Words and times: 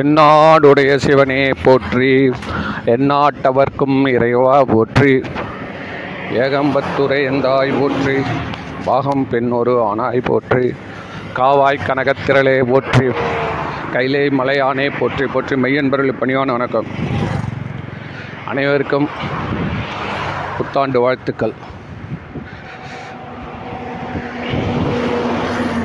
தென்னாடுடைய 0.00 0.90
சிவனே 1.04 1.40
போற்றி 1.62 2.12
எந்நாட்டவர்க்கும் 2.92 3.98
இறைவா 4.12 4.54
போற்றி. 4.70 5.12
ஏகம்பத்துரை 6.42 7.18
எந்தாய் 7.30 7.72
போற்றி 7.80 8.14
பாகம் 8.86 9.24
பெண்ணொரு 9.32 9.74
ஆனாய் 9.88 10.22
போற்றி. 10.28 10.64
காவாய் 11.38 11.84
கனகத்திரளே 11.88 12.56
போற்றி 12.70 13.06
கைலை 13.94 14.24
மலையானே 14.38 14.88
போற்றி 15.00 15.26
போற்றி. 15.34 15.60
மெய்யன்பர்கள் 15.64 16.20
பணியான 16.22 16.48
வணக்கம். 16.56 16.90
அனைவருக்கும் 18.52 19.08
புத்தாண்டு 20.56 21.00
வாழ்த்துக்கள். 21.06 21.56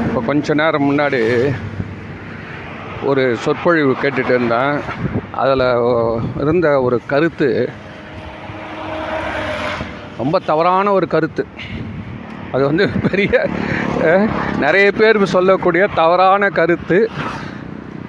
இப்போ 0.07 0.21
கொஞ்ச 0.31 0.53
நேரம் 0.63 0.89
முன்னாடி 0.91 1.23
ஒரு 3.03 3.23
சொற்பொழிவு 3.37 3.95
கேட்டுட்டு 4.01 4.33
இருந்தேன். 4.35 4.79
அதில் 5.31 5.65
இருந்த 6.41 6.67
ஒரு 6.81 6.99
கருத்து 7.05 7.69
ரொம்ப 10.17 10.39
தவறான 10.39 10.91
ஒரு 10.91 11.07
கருத்து. 11.07 11.45
அது 12.51 12.63
வந்து 12.65 12.89
பெரிய 13.09 13.47
நிறைய 14.57 14.91
பேர் 14.91 15.25
சொல்லக்கூடிய 15.25 15.87
தவறான 15.95 16.49
கருத்து. 16.49 17.09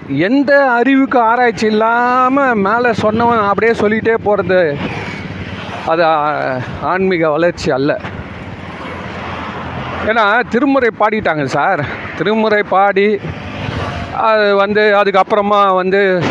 எந்த 0.08 0.52
அறிவுக்கு 0.70 1.18
ஆராய்ச்சி 1.20 1.66
இல்லாமல் 1.66 2.60
மேலே 2.66 2.90
சொன்னவன் 3.02 3.48
அப்படியே 3.48 3.72
சொல்லிகிட்டே 3.80 4.14
போகிறது 4.14 4.60
அது 5.86 6.04
ஆன்மீக 6.82 7.30
வளர்ச்சி 7.30 7.70
அல்ல. 7.70 8.00
ஏன்னா 10.06 10.24
திருமுறை 10.48 10.90
பாடிட்டாங்க 11.00 11.44
சார். 11.44 11.84
திருமுறை 12.18 12.62
பாடி 12.62 13.08
அது 14.16 14.56
வந்து 14.56 14.82
அதுக்கப்புறமா 15.00 15.74
வந்து 15.74 16.22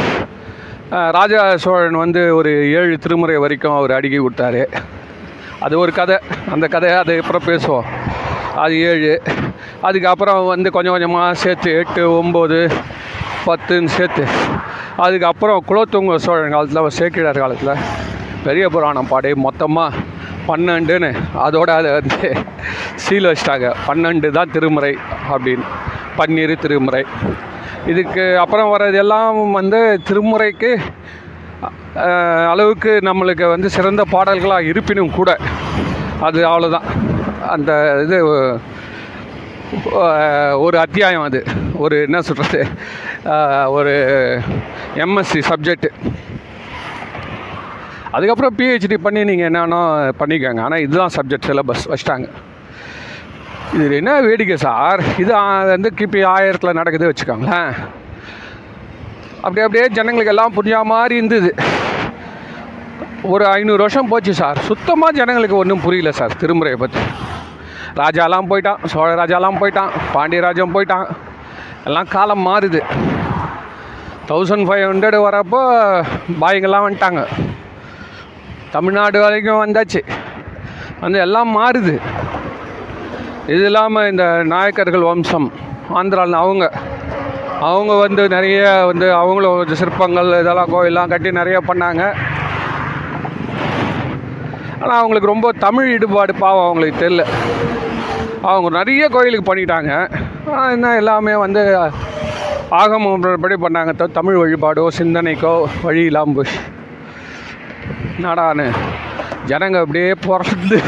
ராஜா 0.90 1.58
சோழன் 1.58 1.98
வந்து 2.04 2.36
ஒரு 2.36 2.72
ஏழு 2.72 2.98
திருமுறை 2.98 3.38
வரைக்கும் 3.38 3.76
அவர் 3.76 3.92
அடுக்கி 3.92 4.20
விட்டார். 4.20 4.68
அது 5.60 5.80
ஒரு 5.80 5.92
கதை. 5.92 6.18
அந்த 6.52 6.68
கதையை 6.68 6.98
அது 6.98 7.22
அப்புறம் 7.22 7.46
பேசுவோம். 7.48 7.88
அது 8.56 8.82
ஏழு. 8.82 9.22
அதுக்கப்புறம் 9.82 10.46
வந்து 10.46 10.72
கொஞ்சம் 10.72 10.92
கொஞ்சமாக 10.92 11.34
சேர்த்து 11.34 11.72
எட்டு 11.78 12.24
ஒம்பது 12.24 12.60
பத்துன்னு 13.48 13.86
சேர்த்து. 13.86 14.26
அதுக்கப்புறம் 14.98 15.64
குலோத்துங்க 15.68 16.16
சோழன் 16.16 16.52
காலத்தில் 16.52 16.90
சேக்கிழார் 16.90 17.44
காலத்தில் 17.44 17.84
பெரிய 18.44 18.70
புராணம் 18.70 19.08
பாடி 19.08 19.34
மொத்தமாக 19.34 19.96
பன்னெண்டுன்னு 20.48 21.12
அதோட 21.46 21.70
அதை 21.80 21.92
வந்து 21.92 22.38
சீல் 22.96 23.26
வச்சிட்டாங்க. 23.26 23.74
பன்னெண்டு 23.88 24.30
தான் 24.30 24.52
திருமுறை 24.52 24.98
அப்படின்னு. 25.34 25.68
பன்னீர் 26.18 26.60
திருமுறை. 26.60 27.04
இதுக்கு 27.92 28.24
அப்புறம் 28.44 28.72
வர்றது 28.74 28.98
எல்லாம் 29.04 29.38
வந்து 29.58 29.80
திருமுறைக்கு 30.08 30.72
அளவுக்கு 32.52 32.92
நம்மளுக்கு 33.08 33.46
வந்து 33.54 33.68
சிறந்த 33.76 34.04
பாடல்களாக 34.14 34.70
இருப்பினும் 34.72 35.18
கூட 35.20 35.32
அது 36.28 36.40
அவ்வளோதான் 36.52 36.88
அந்த 37.54 37.72
இது 38.06 38.18
ஒரு 40.66 40.78
அத்தியாயம் 40.84 41.26
அது. 41.28 41.40
ஒரு 41.84 41.96
என்ன 42.08 42.20
சொல்கிறது 42.28 42.60
ஒரு 43.78 43.94
எம்எஸ்சி 45.06 45.42
சப்ஜெக்டு 45.52 45.90
அதுக்கப்புறம் 48.16 48.58
பிஹெச்டி 48.60 48.98
பண்ணி 49.06 49.22
நீங்கள் 49.30 49.48
என்னென்ன 49.50 49.78
பண்ணிக்கோங்க. 50.20 50.62
ஆனால் 50.68 50.84
இதுதான் 50.86 51.16
சப்ஜெக்ட் 51.18 51.50
சிலபஸ் 51.50 51.88
வச்சிட்டாங்க. 51.92 52.28
இது 53.74 53.96
என்ன 54.00 54.12
வேடிக்கை 54.26 54.58
சார்? 54.66 55.02
இது 55.24 55.32
வந்து 55.74 55.90
கிபி 56.00 56.20
ஆயிரத்தில் 56.34 56.78
நடக்குது 56.80 57.10
வச்சுக்கோங்களேன். 57.10 57.72
அப்படி 59.46 59.64
அப்படியே 59.66 59.86
ஜனங்களுக்கு 59.98 60.34
எல்லாம் 60.34 60.56
புரிஞ்ச 60.58 60.78
மாதிரி 60.92 61.16
இருந்தது. 61.20 61.50
ஒரு 63.34 63.44
ஐநூறு 63.48 63.82
வருஷம் 63.86 64.10
போச்சு 64.12 64.34
சார். 64.40 64.60
சுத்தமாக 64.70 65.18
ஜனங்களுக்கு 65.20 65.58
ஒன்றும் 65.62 65.84
புரியல 65.86 66.12
சார் 66.20 66.38
திருமுறையை 66.42 66.80
பற்றி 66.84 67.04
ராஜாலாம் 68.02 68.50
போயிட்டான் 68.52 68.80
சோழ 68.92 69.10
ராஜாலாம் 69.22 69.60
போயிட்டான் 69.62 69.92
பாண்டியராஜம் 70.16 70.74
போயிட்டான். 70.76 71.06
எல்லாம் 71.90 72.12
காலம் 72.16 72.44
மாறுது. 72.48 72.82
தௌசண்ட் 74.30 74.66
ஃபைவ் 74.68 74.86
ஹண்ட்ரட் 74.90 75.18
வரப்போ 75.26 75.60
பாய்ங்கெல்லாம் 76.42 76.86
வந்துட்டாங்க. 76.86 77.24
தமிழ்நாடு 78.76 79.18
வரைக்கும் 79.26 79.62
வந்தாச்சு. 79.64 80.02
வந்து 81.04 81.20
எல்லாம் 81.26 81.52
மாறுது. 81.58 81.96
இது 83.54 83.64
இல்லாமல் 83.70 84.08
இந்த 84.12 84.26
நாயக்கர்கள் 84.52 85.08
வம்சம் 85.08 85.48
ஆந்திராவில் 85.98 86.38
அவங்க 86.44 86.66
அவங்க 87.68 87.94
வந்து 88.04 88.24
நிறைய 88.36 88.62
வந்து 88.92 89.08
அவங்களும் 89.20 89.76
சிற்பங்கள் 89.82 90.30
இதெல்லாம் 90.42 90.72
கோயிலெலாம் 90.74 91.12
கட்டி 91.12 91.30
நிறைய 91.40 91.58
பண்ணாங்க. 91.68 92.04
ஆனால் 94.82 95.00
அவங்களுக்கு 95.02 95.32
ரொம்ப 95.34 95.48
தமிழ் 95.66 95.92
ஈடுபாடு 95.96 96.34
பாவம் 96.44 96.66
அவங்களுக்கு 96.68 97.04
தெரில 97.04 97.26
அவங்க 98.52 98.70
நிறைய 98.80 99.04
கோயிலுக்கு 99.16 99.50
பண்ணிட்டாங்க. 99.52 99.92
ஆனால் 100.52 100.74
என்ன 100.78 100.96
எல்லாமே 101.02 101.36
வந்து 101.46 101.62
ஆகமப்படி 102.82 103.56
பண்ணாங்க. 103.66 103.94
தமிழ் 104.20 104.42
வழிபாடோ 104.42 104.88
சிந்தனைக்கோ 105.00 105.54
வழி 105.86 106.04
இல்லாமல் 106.10 106.38
போய் 106.40 106.58
நாடானு 108.26 108.68
ஜனங்க 109.52 109.80
அப்படியே 109.86 110.12
பிறந்து 110.28 110.80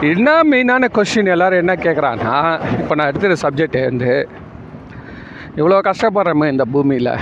என்ன 0.00 0.44
மெயினான 0.44 0.88
கொஸ்டின் 0.92 1.26
எல்லாரும் 1.26 1.58
என்ன 1.58 1.74
கேட்குறான்னா 1.74 2.32
இப்போ 2.80 2.94
நான் 2.94 3.08
எடுத்துகிற 3.10 3.36
சப்ஜெக்ட் 3.42 3.84
வந்து 3.84 4.28
இவ்வளோ 5.56 5.78
கஷ்டப்படுறோமே 5.88 6.46
இந்த 6.48 6.64
பூமியில். 6.64 7.12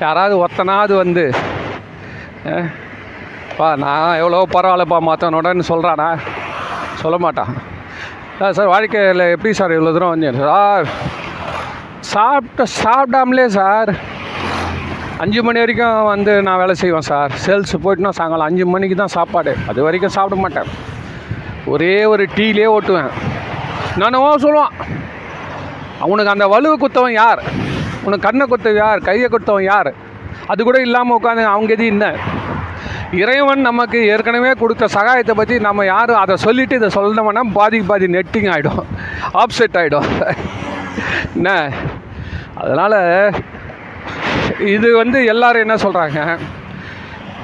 யாராவது 0.00 0.46
ஒத்தனாவது 0.46 0.94
வந்து 0.96 1.24
பா 3.58 3.74
நான் 3.76 4.16
எவ்வளோ 4.16 4.46
பரவாயில்லப்பா 4.54 4.98
மாற்றனோடன்னு 5.08 5.64
சொல்கிறானா 5.70 6.08
சொல்ல 6.94 7.18
மாட்டான். 7.18 7.52
"சார், 8.38 8.52
சார் 8.52 8.66
வாழ்க்கையில் 8.66 9.24
எப்படி 9.34 9.52
சார் 9.52 9.70
இவ்வளோ 9.70 9.92
தூரம் 9.92 10.14
வந்து 10.14 10.32
சார் 10.34 10.86
சாப்பிட்ட 12.00 12.64
சாப்பிடாமலே 12.82 13.46
சார் 13.46 13.90
அஞ்சு 15.20 15.42
மணி 15.42 15.58
வரைக்கும் 15.58 16.04
வந்து 16.04 16.42
நான் 16.42 16.58
வேலை 16.58 16.74
செய்வேன் 16.74 17.00
சார் 17.00 17.32
சேல்ஸ் 17.46 17.82
போயிட்டுனா 17.84 18.08
சாயங்காலம் 18.08 18.48
அஞ்சு 18.50 18.66
மணிக்கு 18.66 18.96
தான் 18.96 19.16
சாப்பாடு. 19.18 19.56
அது 19.68 19.82
வரைக்கும் 19.82 20.10
சாப்பிட 20.10 20.40
மாட்டேன். 20.40 20.70
ஒரே 21.72 21.94
ஒரு 22.12 22.24
டீலே 22.36 22.66
ஓட்டுவேன். 22.76 23.10
நானவோ 24.00 24.28
சொல்லுவான். 24.44 24.74
அவனுக்கு 26.04 26.32
அந்த 26.34 26.46
வலுவை 26.54 26.76
குத்தவன் 26.82 27.16
யார்? 27.22 27.40
உனக்கு 28.06 28.26
கண்ணை 28.26 28.44
குத்தவன் 28.50 28.82
யார்? 28.84 29.00
கையை 29.08 29.28
குத்தவன் 29.34 29.68
யார்? 29.72 29.90
அது 30.52 30.60
கூட 30.68 30.78
இல்லாமல் 30.86 31.16
உட்காந்து 31.18 31.52
அவங்க 31.54 31.72
எது 31.76 31.86
என்ன? 31.94 32.06
இறைவன் 33.22 33.66
நமக்கு 33.68 33.98
ஏற்கனவே 34.12 34.50
கொடுத்த 34.62 34.86
சகாயத்தை 34.96 35.34
பற்றி 35.36 35.54
நம்ம 35.66 35.84
யாரும் 35.94 36.20
அதை 36.22 36.34
சொல்லிவிட்டு 36.44 36.78
இதை 36.80 36.88
சொல்லணும்னா 36.96 37.42
பாதிக்கு 37.58 37.86
பாதி 37.90 38.08
நெட்டிங் 38.16 38.50
ஆகிடும் 38.54 38.82
ஆப்செட் 39.42 39.78
ஆகிடும் 39.80 40.08
என்ன? 41.36 41.50
அதனால் 42.62 42.98
இது 44.74 44.88
வந்து 45.00 45.18
எல்லோரும் 45.32 45.64
என்ன 45.66 45.76
சொல்கிறாங்க 45.84 46.20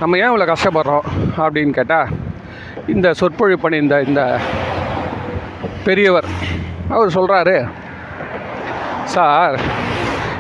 நம்ம 0.01 0.19
ஏன் 0.23 0.31
இவ்வளோ 0.31 0.47
கஷ்டப்படுறோம் 0.53 1.09
அப்படின்னு 1.45 1.75
கேட்டால் 1.81 2.11
இந்த 2.89 3.12
சொற்பொழிவு 3.12 3.59
பண்ணியிருந்த 3.62 4.06
இந்த 4.09 4.41
பெரியவர் 5.84 6.28
அவர் 6.89 7.15
சொல்கிறாரு 7.17 7.69
சார் 9.05 9.56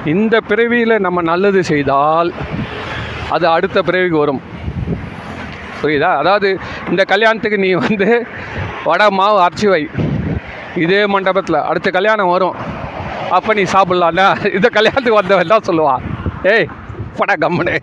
இந்த 0.04 0.40
பிறவியில் 0.40 1.02
நம்ம 1.06 1.22
நல்லது 1.22 1.64
செய்தால் 1.64 2.32
அது 3.34 3.48
அடுத்த 3.48 3.82
பிறவிக்கு 3.82 4.18
வரும். 4.18 4.42
புரியுதா? 5.80 6.10
அதாவது 6.16 6.58
இந்த 6.90 7.04
கல்யாணத்துக்கு 7.04 7.58
நீ 7.58 7.72
வந்து 7.72 8.26
வடை 8.84 9.06
மாவு 9.10 9.38
அரைச்சி 9.46 9.68
வை. 9.68 9.82
இதே 10.84 11.06
மண்டபத்தில் 11.06 11.66
அடுத்த 11.70 11.90
கல்யாணம் 11.90 12.28
வரும். 12.28 12.56
அப்போ 13.30 13.54
நீ 13.54 13.62
சாப்பிட்லான்னா 13.62 14.52
இந்த 14.54 14.68
கல்யாணத்துக்கு 14.68 15.20
வந்தவன் 15.20 15.52
தான் 15.54 15.68
சொல்லுவான். 15.68 16.02
ஏய் 16.42 16.68
படா 17.18 17.34
கம்முனு. 17.44 17.76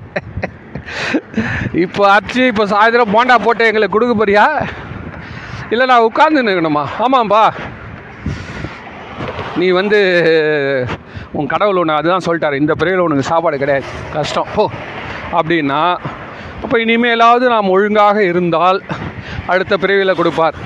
இப்போ 1.84 2.02
அரைச்சி 2.14 2.42
இப்போ 2.52 2.64
சாயந்தரம் 2.72 3.14
போண்டா 3.16 3.36
போட்டு 3.44 3.68
எங்களுக்கு 3.70 3.96
கொடுக்க 3.96 4.14
போறியா? 4.22 4.46
இல்லை 5.74 5.86
நான் 5.92 6.08
உட்கார்ந்து 6.08 6.44
நிற்கணுமா 6.48 6.84
ஆமாம்பா. 7.06 7.44
நீ 9.60 9.68
வந்து 9.78 10.00
உன் 11.38 11.52
கடவுள் 11.54 11.80
ஒன்று 11.82 11.98
அதுதான் 11.98 12.26
சொல்லிட்டாரு. 12.26 12.62
இந்த 12.62 12.74
பிறவியில் 12.80 13.06
உனக்கு 13.06 13.30
சாப்பாடு 13.30 13.58
கிடையாது. 13.62 13.88
கஷ்டம். 14.16 14.50
ஓ 14.62 14.66
அப்படின்னா 15.40 15.82
அப்போ 16.64 16.76
இனிமேலாவது 16.86 17.46
நாம் 17.54 17.74
ஒழுங்காக 17.76 18.18
இருந்தால் 18.32 18.80
அடுத்த 19.54 19.78
பிறவியில் 19.84 20.20
கொடுப்பார். 20.20 20.58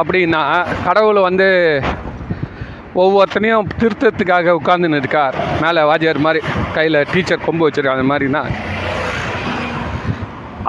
அப்படின்னா 0.00 0.42
கடவுள் 0.86 1.26
வந்து 1.28 1.48
ஒவ்வொருத்தனையும் 3.02 3.70
திருத்தத்துக்காக 3.80 4.56
உட்காந்துன்னு 4.60 5.00
இருக்கார். 5.02 5.36
மேலே 5.62 5.82
வாத்தியார் 5.90 6.26
மாதிரி 6.26 6.40
கையில் 6.76 7.06
டீச்சர் 7.12 7.46
கொம்பு 7.46 7.66
வச்சிருக்காங்க 7.68 8.00
அந்த 8.00 8.10
மாதிரினா 8.12 8.42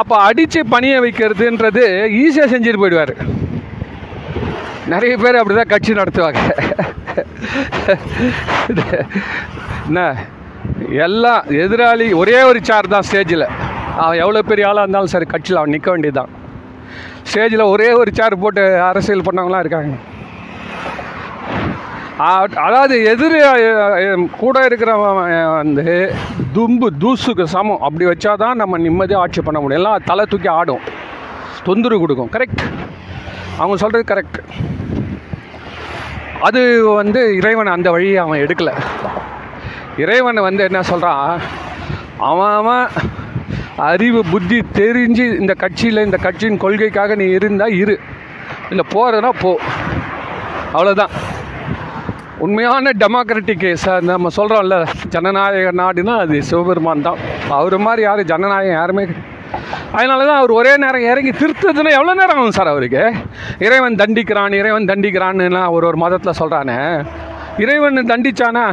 அப்போ 0.01 0.15
அடித்து 0.27 0.59
பணிய 0.73 0.93
வைக்கிறதுன்றது 1.05 1.83
ஈஸியாக 2.21 2.47
செஞ்சுட்டு 2.53 2.81
போயிடுவார். 2.83 3.13
நிறைய 4.93 5.13
பேர் 5.23 5.39
அப்படி 5.39 5.55
தான் 5.57 5.71
கட்சி 5.73 5.91
நடத்துவாங்க. 5.99 6.39
என்ன? 9.87 10.01
எல்லாம் 11.05 11.43
எதிராளி 11.63 12.07
ஒரே 12.21 12.37
ஒரு 12.49 12.59
சேர் 12.69 12.93
தான் 12.95 13.05
ஸ்டேஜில். 13.09 13.45
அவன் 14.03 14.21
எவ்வளோ 14.23 14.41
பெரிய 14.49 14.69
ஆளாக 14.69 14.83
இருந்தாலும் 14.85 15.13
சரி 15.13 15.27
கட்சியில் 15.33 15.61
அவன் 15.61 15.75
நிற்க 15.75 15.89
வேண்டியதுதான். 15.93 16.31
ஸ்டேஜில் 17.29 17.71
ஒரே 17.73 17.89
ஒரு 18.01 18.11
சேர் 18.19 18.41
போட்டு 18.43 18.63
அரசியல் 18.89 19.27
பண்ணவங்களாம் 19.27 19.63
இருக்காங்க. 19.65 19.93
அதாவது 22.65 22.95
எதிர் 23.11 23.37
கூட 24.41 24.57
இருக்கிறவன் 24.67 25.17
வந்து 25.59 25.85
தும்பு 26.55 26.87
தூசுக்கு 27.03 27.45
சமம். 27.55 27.81
அப்படி 27.87 28.05
வச்சா 28.09 28.33
தான் 28.43 28.59
நம்ம 28.61 28.79
நிம்மதியாக 28.85 29.23
ஆட்சி 29.23 29.41
பண்ண 29.47 29.59
முடியும். 29.59 29.81
எல்லாம் 29.81 30.05
தலை 30.09 30.25
தூக்கி 30.31 30.49
ஆடும். 30.59 30.85
தொந்தரவு 31.67 32.01
கொடுக்கும். 32.03 32.31
கரெக்ட் 32.35 32.63
அவங்க 33.57 33.77
சொல்கிறது 33.83 34.05
கரெக்ட் 34.11 34.39
அது 36.47 36.61
வந்து 36.99 37.21
இறைவன் 37.39 37.75
அந்த 37.75 37.89
வழியை 37.95 38.17
அவன் 38.23 38.43
எடுக்கலை. 38.45 38.73
இறைவன் 40.03 40.45
வந்து 40.47 40.63
என்ன 40.69 40.79
சொல்கிறான் 40.91 41.27
அவன் 42.29 42.55
அவன் 42.59 42.87
அறிவு 43.89 44.21
புத்தி 44.31 44.57
தெரிஞ்சு 44.79 45.25
இந்த 45.41 45.53
கட்சியில் 45.63 46.05
இந்த 46.07 46.17
கட்சியின் 46.25 46.63
கொள்கைக்காக 46.63 47.15
நீ 47.21 47.27
இருந்தால் 47.37 47.77
இரு. 47.83 47.95
இல்லை 48.71 48.85
போகிறதுனா 48.95 49.31
போ. 49.43 49.53
அவ்வளோதான் 50.73 51.13
உண்மையான 52.43 52.91
டெமோக்ராட்டிக் 53.01 53.65
நம்ம 54.09 54.29
சொல்கிறோம்ல 54.37 54.77
ஜனநாயக 55.09 55.71
நாடுனா 55.81 56.13
அது 56.23 56.35
சிவபெருமான் 56.49 57.05
தான். 57.07 57.19
அவர் 57.57 57.75
மாதிரி 57.79 58.01
யாரும் 58.01 58.29
ஜனநாயகம் 58.31 58.79
யாருமே 58.79 59.03
அதனால 59.95 60.19
தான் 60.25 60.39
அவர் 60.39 60.51
ஒரே 60.51 60.71
நேரம் 60.77 61.07
இறங்கி 61.11 61.31
திருத்ததுன்னா 61.39 61.91
எவ்வளோ 61.97 62.13
நேரம் 62.13 62.37
ஆகும் 62.37 62.55
சார் 62.57 62.71
அவருக்கு? 62.71 63.03
இறைவன் 63.59 63.99
தண்டிக்கிறான் 64.01 64.53
இறைவன் 64.61 64.89
தண்டிக்கிறான்னுலாம் 64.91 65.73
ஒரு 65.75 65.85
ஒரு 65.89 65.97
மதத்தில் 65.97 66.39
சொல்கிறானே 66.39 66.77
இறைவன் 67.63 68.09
தண்டிச்சானா? 68.11 68.65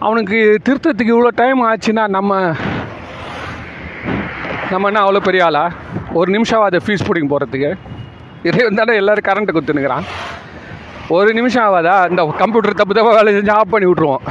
அவனுக்கு 0.00 0.36
திருத்தத்துக்கு 0.66 1.14
இவ்வளோ 1.14 1.32
டைம் 1.40 1.62
ஆச்சுன்னா 1.68 2.04
நம்ம 2.08 2.30
நம்ம 4.72 4.88
என்ன 4.88 5.00
அவ்வளோ 5.04 5.20
பெரிய 5.20 5.44
ஆளா? 5.46 5.64
ஒரு 6.12 6.30
நிமிஷம் 6.30 6.66
அதை 6.66 6.80
ஃபீஸ் 6.84 7.06
பிடிங்க 7.08 7.30
போகிறதுக்கு 7.32 7.70
இறைவன் 8.48 8.80
தானே 8.80 8.94
எல்லோரும் 9.00 9.28
கரண்ட்டை 9.28 9.54
குத்துனுக்குறான் 9.54 10.06
ஒரு 11.16 11.30
நிமிஷம் 11.36 11.64
ஆகாதா? 11.66 11.94
இந்த 12.10 12.22
கம்ப்யூட்டர் 12.40 12.80
தப்பு 12.80 12.94
தப்பாக 12.96 13.14
வேலை 13.18 13.30
செஞ்சு 13.36 13.52
ஆஃப் 13.58 13.72
பண்ணி 13.72 13.86
விட்ருவோம் 13.90 14.24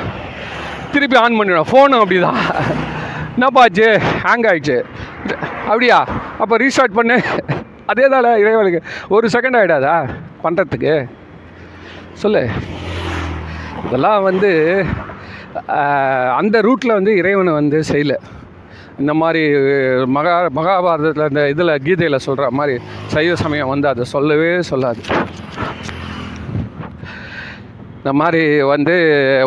திருப்பி 0.94 1.18
ஆன் 1.22 1.38
பண்ணிவிடுவோம் 1.40 1.70
ஃபோனும் 1.72 2.02
அப்படி 2.04 2.20
தான் 2.26 2.40
ஆச்சு? 3.64 3.88
ஹேங் 4.24 4.46
ஆயிடுச்சு. 4.50 4.78
அப்படியா? 5.70 5.98
அப்போ 6.42 6.56
ரீஸ்டார்ட் 6.64 6.98
பண்ணு. 7.00 7.18
அதே 7.92 8.06
தானே 8.14 8.32
இறைவனுக்கு. 8.44 8.80
ஒரு 9.16 9.26
செகண்ட் 9.36 9.58
ஆகிடாதா 9.60 9.96
பண்ணுறதுக்கு 10.44 10.94
சொல்லு. 12.24 12.44
இதெல்லாம் 13.86 14.24
வந்து 14.30 14.52
அந்த 16.40 16.56
ரூட்டில் 16.68 16.98
வந்து 16.98 17.14
இறைவனை 17.22 17.54
வந்து 17.60 17.80
செய்யலை. 17.92 18.18
இந்த 19.02 19.14
மாதிரி 19.22 19.44
மகா 20.16 20.36
மகாபாரதத்தில் 20.58 21.30
இந்த 21.32 21.44
இதில் 21.54 21.74
கீதையில் 21.86 22.24
சொல்கிற 22.28 22.48
மாதிரி 22.60 22.76
சைவ 23.14 23.36
சமயம் 23.44 23.72
வந்து 23.74 23.88
அதை 23.92 24.06
சொல்லவே 24.16 24.52
சொல்லாது. 24.72 25.02
இந்த 28.00 28.12
மாதிரி 28.20 28.42
வந்து 28.72 28.94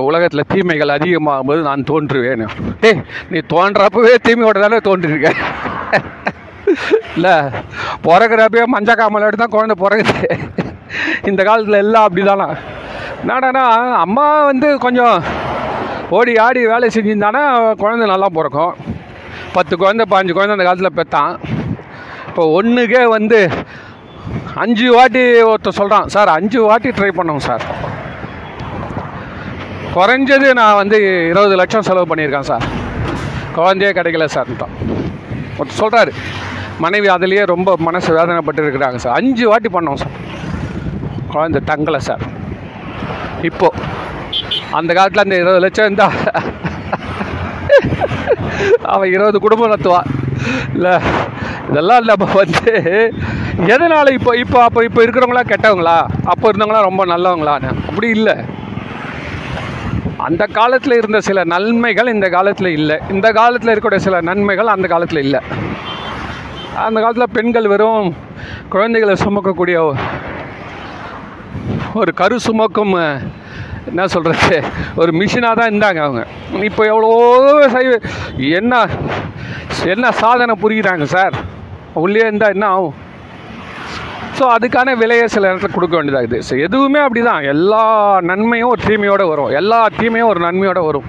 உலகத்தில் 0.06 0.50
தீமைகள் 0.52 0.94
அதிகமாகும் 0.96 1.48
போது 1.50 1.60
நான் 1.68 1.86
தோன்றுவேன். 1.90 2.42
ஏய் 2.88 2.98
நீ 3.32 3.38
தோன்றப்பவே 3.52 4.12
தீமையோட 4.26 4.58
தானே 4.64 4.78
தோன்றிருக்க. 4.88 5.30
இல்லை 7.16 7.34
பிறகுறப்பயே 8.06 8.64
மஞ்சள் 8.74 8.98
காமலோடு 9.00 9.40
தான் 9.42 9.54
குழந்தை 9.54 9.76
பிறகுது 9.84 10.16
இந்த 11.30 11.40
காலத்தில் 11.48 11.82
எல்லாம் 11.84 12.06
அப்படி 12.06 12.22
தானா 12.28 12.48
என்னடானா 13.22 13.64
அம்மா 14.04 14.26
வந்து 14.50 14.68
கொஞ்சம் 14.84 15.16
ஓடி 16.18 16.32
ஆடி 16.44 16.60
வேலை 16.72 16.88
செஞ்சிருந்தானா 16.94 17.42
குழந்தை 17.82 18.06
நல்லா 18.12 18.28
பிறக்கும். 18.38 18.74
பத்து 19.56 19.74
குழந்தை 19.82 20.04
பாஞ்சு 20.12 20.34
குழந்தை 20.36 20.54
அந்த 20.56 20.66
காலத்தில் 20.68 20.98
பெற்றான் 20.98 21.34
இப்போ 22.28 22.44
ஒன்றுக்கே 22.58 23.04
வந்து 23.16 23.40
அஞ்சு 24.64 24.86
வாட்டி 24.96 25.22
ஒருத்தர் 25.50 25.78
சொல்கிறான் 25.80 26.10
சார் 26.16 26.36
அஞ்சு 26.38 26.58
வாட்டி 26.68 26.90
ட்ரை 26.98 27.10
பண்ணோம் 27.18 27.44
சார். 27.48 27.64
குறைஞ்சது 29.94 30.48
நான் 30.58 30.78
வந்து 30.80 30.98
இருபது 31.30 31.54
லட்சம் 31.60 31.86
செலவு 31.88 32.06
பண்ணியிருக்கேன் 32.10 32.48
சார். 32.50 32.64
குழந்தையே 33.56 33.90
கிடைக்கல 33.98 34.26
சார் 34.34 34.50
ஒருத்தர் 34.52 35.80
சொல்கிறாரு 35.80 36.12
மனைவி 36.84 37.08
அதுலேயே 37.14 37.42
ரொம்ப 37.52 37.74
மனசு 37.86 38.08
வேதனைப்பட்டு 38.18 38.62
இருக்கிறாங்க 38.64 38.98
சார். 39.04 39.16
அஞ்சு 39.20 39.44
வாட்டி 39.50 39.70
பண்ணோம் 39.74 40.00
சார். 40.02 40.14
குழந்தை 41.34 41.60
தங்கலை 41.70 42.00
சார். 42.08 42.24
இப்போ 43.50 43.68
அந்த 44.78 44.90
காலத்தில் 44.96 45.24
அந்த 45.24 45.36
இருபது 45.42 45.62
லட்சம் 45.64 45.86
இருந்தா 45.88 46.08
அவன் 48.92 49.12
இருபது 49.14 49.38
குடும்பம் 49.44 49.68
நடத்துவான் 49.68 50.08
இல்லை 50.74 50.92
இதெல்லாம் 51.70 52.06
நம்ம 52.10 52.26
வந்து 52.40 52.72
எதனால் 53.74 54.14
இப்போ 54.16 54.32
இப்போ 54.42 54.58
அப்போ 54.66 54.80
இப்போ 54.88 55.00
இருக்கிறவங்களா 55.04 55.42
கெட்டவங்களா? 55.50 55.96
அப்போ 56.32 56.44
இருந்தவங்களா 56.50 56.82
ரொம்ப 56.88 57.02
நல்லவங்களான்னு. 57.12 57.70
அப்படி 57.88 58.08
இல்லை. 58.18 58.34
அந்த 60.26 60.44
காலத்தில் 60.58 60.96
இருந்த 60.98 61.18
சில 61.28 61.40
நன்மைகள் 61.52 62.12
இந்த 62.14 62.26
காலத்தில் 62.34 62.70
இல்லை. 62.78 62.96
இந்த 63.14 63.28
காலத்தில் 63.38 63.70
இருக்கக்கூடிய 63.72 64.02
சில 64.06 64.16
நன்மைகள் 64.28 64.74
அந்த 64.74 64.86
காலத்தில் 64.92 65.22
இல்லை. 65.26 65.40
அந்த 66.86 66.98
காலத்தில் 67.00 67.34
பெண்கள் 67.36 67.70
வெறும் 67.72 68.08
குழந்தைகளை 68.74 69.14
சுமக்கக்கூடிய 69.24 69.78
ஒரு 72.00 72.10
கரு 72.20 72.36
சுமக்கும் 72.46 72.94
என்ன 73.90 74.06
சொல்கிறது 74.14 74.56
ஒரு 75.00 75.10
மிஷினாக 75.20 75.54
தான் 75.58 75.70
இருந்தாங்க 75.70 76.00
அவங்க. 76.06 76.22
இப்போ 76.68 76.82
எவ்வளோ 76.92 77.10
சைவ 77.74 77.92
என்ன 78.58 78.74
என்ன 79.94 80.12
சாதனை 80.22 80.54
புரிகிறாங்க 80.64 81.06
சார். 81.16 81.34
உள்ளே 82.04 82.20
இருந்தால் 82.26 82.54
என்ன 82.56 82.66
ஆகும்? 82.74 82.94
ஸோ 84.42 84.46
அதுக்கான 84.56 84.92
விலையை 85.00 85.26
சில 85.32 85.48
நேரத்தில் 85.48 85.74
கொடுக்க 85.74 85.94
வேண்டியதாகுது. 85.96 86.38
ஸோ 86.46 86.52
எதுவுமே 86.66 87.00
அப்படி 87.06 87.20
தான் 87.26 87.44
எல்லா 87.50 87.82
நன்மையும் 88.30 88.70
ஒரு 88.70 88.80
தீமையோடு 88.86 89.24
வரும். 89.32 89.50
எல்லா 89.58 89.78
தீமையும் 89.98 90.30
ஒரு 90.30 90.40
நன்மையோடு 90.44 90.82
வரும். 90.86 91.06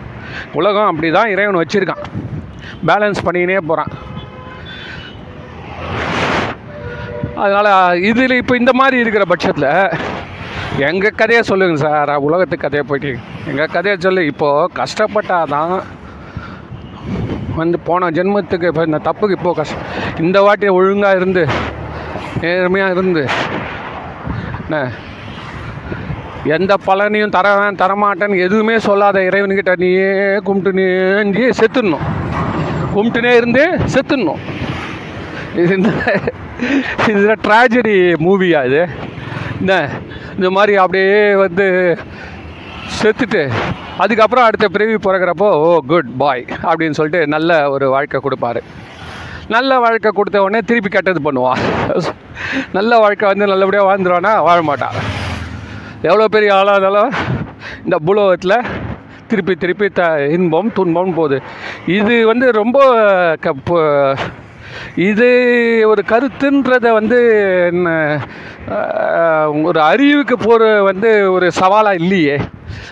உலகம் 0.60 0.90
அப்படி 0.90 1.10
தான் 1.16 1.32
இறைவன் 1.34 1.60
வச்சுருக்கான். 1.62 2.04
பேலன்ஸ் 2.90 3.24
பண்ணிக்கினே 3.28 3.58
போகிறான் 3.70 3.92
அதனால் 7.44 7.72
இதில் 8.10 8.40
இப்போ 8.42 8.56
இந்த 8.62 8.74
மாதிரி 8.82 8.98
இருக்கிற 9.04 9.26
பட்சத்தில் 9.34 9.70
எங்கள் 10.90 11.20
கதையை 11.22 11.42
சொல்லுங்கள் 11.52 11.84
சார். 11.86 12.14
உலகத்து 12.30 12.64
கதையை 12.66 12.86
போயிட்டு 12.92 13.14
எங்கள் 13.52 13.74
கதையை 13.78 13.98
சொல்லு. 14.08 14.30
இப்போது 14.34 14.72
கஷ்டப்பட்டால் 14.82 15.54
தான் 15.58 15.76
வந்து 17.62 17.80
போன 17.90 18.12
ஜென்மத்துக்கு 18.20 18.70
இப்போ 18.74 18.86
இந்த 18.92 19.02
தப்புக்கு 19.10 19.38
இப்போது 19.40 19.60
கஷ்டம் 19.62 19.88
இந்த 20.26 20.38
வாட்டி 20.48 20.76
ஒழுங்காக 20.80 21.20
இருந்து 21.22 21.46
நேர்மையாக 22.42 22.92
இருந்து. 22.92 23.26
என்ன? 24.62 24.92
எந்த 26.44 26.78
பலனையும் 26.88 27.30
தரவேன் 27.30 27.76
தரமாட்டேன்னு 27.76 28.40
எதுவுமே 28.40 28.80
சொல்லாத 28.80 29.20
இறைவன்கிட்ட 29.20 29.78
நீயே 29.78 30.38
கும்பிட்டு 30.38 31.54
செத்துடணும். 31.60 32.06
கும்பிட்டுனே 32.96 33.36
இருந்து 33.36 33.80
செத்துடணும். 33.94 34.42
இது 35.56 35.76
இந்த 35.78 35.90
இது 37.08 37.32
ட்ராஜடி 37.32 37.96
மூவியா 38.26 38.66
இது? 38.66 38.88
என்ன? 39.60 39.90
இந்த 40.36 40.50
மாதிரி 40.50 40.78
அப்படியே 40.78 41.36
வந்து 41.36 41.98
செத்துட்டு 43.02 43.52
அதுக்கப்புறம் 43.98 44.46
அடுத்த 44.46 44.68
பிறவி 44.68 44.94
பிறக்கிறப்போ 44.94 45.50
ஓ 45.66 45.80
குட் 45.88 46.18
பாய் 46.18 46.46
அப்படின்னு 46.64 46.92
சொல்லிட்டு 46.92 47.28
நல்ல 47.28 47.70
ஒரு 47.70 47.90
வாழ்க்கை 47.90 48.22
கொடுப்பாரு. 48.22 48.62
நல்ல 49.56 49.80
வாழ்க்கை 49.84 50.10
கொடுத்த 50.12 50.44
உடனே 50.44 50.60
திருப்பி 50.70 50.90
கெட்டது 50.90 51.20
பண்ணுவான் 51.26 51.62
நல்ல 52.78 52.92
வாழ்க்கை 53.04 53.26
வந்து 53.32 53.50
நல்லபடியாக 53.52 53.88
வாழ்ந்துருவானா? 53.90 54.32
வாழ 54.48 54.60
மாட்டான் 54.70 54.96
எவ்வளோ 56.08 56.28
பெரிய 56.36 56.52
ஆளாக 56.60 56.76
இருந்தாலும் 56.76 57.12
இந்த 57.84 57.98
பூலோகத்தில் 58.06 58.58
திருப்பி 59.32 59.54
திருப்பி 59.64 59.88
த 60.00 60.04
இன்பம் 60.36 60.72
துன்பம் 60.78 61.14
போகுது. 61.20 61.38
இது 61.98 62.16
வந்து 62.32 62.46
ரொம்ப 62.62 62.80
க 63.44 63.54
இது 65.10 65.28
ஒரு 65.92 66.02
கருத்துன்றதை 66.12 66.92
வந்து 66.98 67.20
என்ன, 67.70 67.90
ஒரு 69.70 69.80
அறிவுக்கு 69.92 70.36
போகிற 70.38 70.72
வந்து 70.90 71.10
ஒரு 71.36 71.48
சவாலாக 71.60 72.02
இல்லையே. 72.02 72.36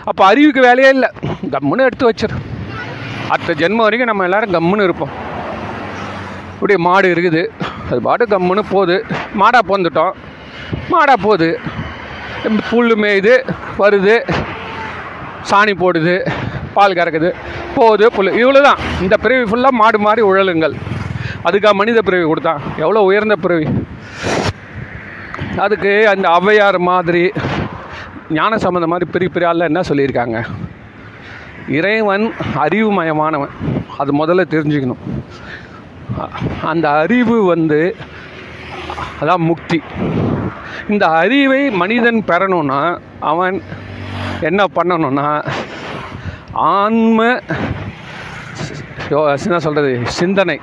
அப்போ 0.09 0.21
அறிவுக்கு 0.31 0.61
வேலையே 0.67 0.91
இல்லை. 0.95 1.09
கம்முன்னு 1.55 1.87
எடுத்து 1.87 2.09
வச்சிரு. 2.09 2.37
அடுத்த 3.33 3.53
ஜென்மம் 3.61 3.85
வரைக்கும் 3.87 4.11
நம்ம 4.11 4.27
எல்லோரும் 4.29 4.55
கம்முன்னு 4.57 4.87
இருப்போம். 4.87 5.13
அப்படியே 6.61 6.79
மாடு 6.87 7.07
இருக்குது. 7.13 7.41
அது 7.89 7.99
பாட்டு 8.07 8.23
கம்முன்னு 8.31 8.63
போகுது. 8.71 8.95
மாடாக 9.39 9.61
பிறந்துட்டோம். 9.69 10.13
மாடாக 10.91 11.17
போகுது. 11.23 11.47
புல் 12.67 12.93
மேயுது 13.03 13.33
வருது. 13.79 14.15
சாணி 15.49 15.73
போடுது 15.81 16.13
பால் 16.75 16.97
கறக்குது. 16.99 17.29
போகுது 17.77 18.05
புல் 18.15 18.29
இவ்வளோ 18.41 18.61
தான் 18.67 18.81
இந்த 19.03 19.15
பிறவி 19.23 19.45
ஃபுல்லாக 19.51 19.79
மாடு 19.81 19.99
மாதிரி 20.05 20.21
உழலுங்கள். 20.29 20.75
அதுக்காக 21.47 21.73
மனித 21.81 21.99
பிறவி 22.09 22.25
கொடுத்தான். 22.31 22.61
எவ்வளோ 22.83 23.03
உயர்ந்த 23.09 23.37
பிறவி. 23.45 23.67
அதுக்கு 25.65 25.93
அந்த 26.13 26.25
ஔவையார் 26.37 26.79
மாதிரி 26.91 27.23
ஞான 28.39 28.57
சம்பந்தம் 28.65 28.93
மாதிரி 28.93 29.07
பெரிய 29.15 29.29
பெரிய 29.33 29.49
ஆளில் 29.51 29.69
என்ன 29.69 29.83
சொல்லியிருக்காங்க? 29.89 30.37
இறைவன் 31.79 32.27
அறிவுமயமானவன். 32.65 33.55
அது 34.01 34.11
முதல்ல 34.21 34.45
தெரிஞ்சுக்கணும். 34.53 35.03
அந்த 36.63 36.89
அறிவு 36.89 37.45
வந்து 37.45 37.95
அதான் 39.21 39.37
முக்தி. 39.37 39.81
இந்த 40.89 41.07
அறிவை 41.07 41.69
மனிதன் 41.69 42.23
பெறணும்னா 42.27 42.99
அவன் 43.19 43.61
என்ன 44.41 44.65
பண்ணணும்னா 44.75 45.47
ஆன்ம 46.51 47.39
என்ன 49.09 49.35
சொல்கிறது 49.35 49.99
சிந்தனை. 50.03 50.59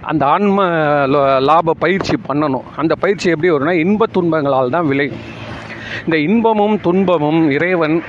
அந்த 0.00 0.26
ஆன்ம 0.26 0.64
லோ- 1.06 1.40
லாப 1.40 1.74
பயிற்சி 1.74 2.16
பண்ணணும். 2.28 2.62
அந்த 2.76 2.94
பயிற்சி 2.94 3.30
எப்படி 3.30 3.52
வரும்னா 3.52 3.70
இன்ப 3.70 4.06
துன்பங்களால் 4.06 4.70
தான் 4.70 4.86
விளையும். 4.86 5.16
இந்த 6.04 6.18
இன்பமும் 6.18 6.80
துன்பமும் 6.80 7.50
இறைவன் 7.50 8.02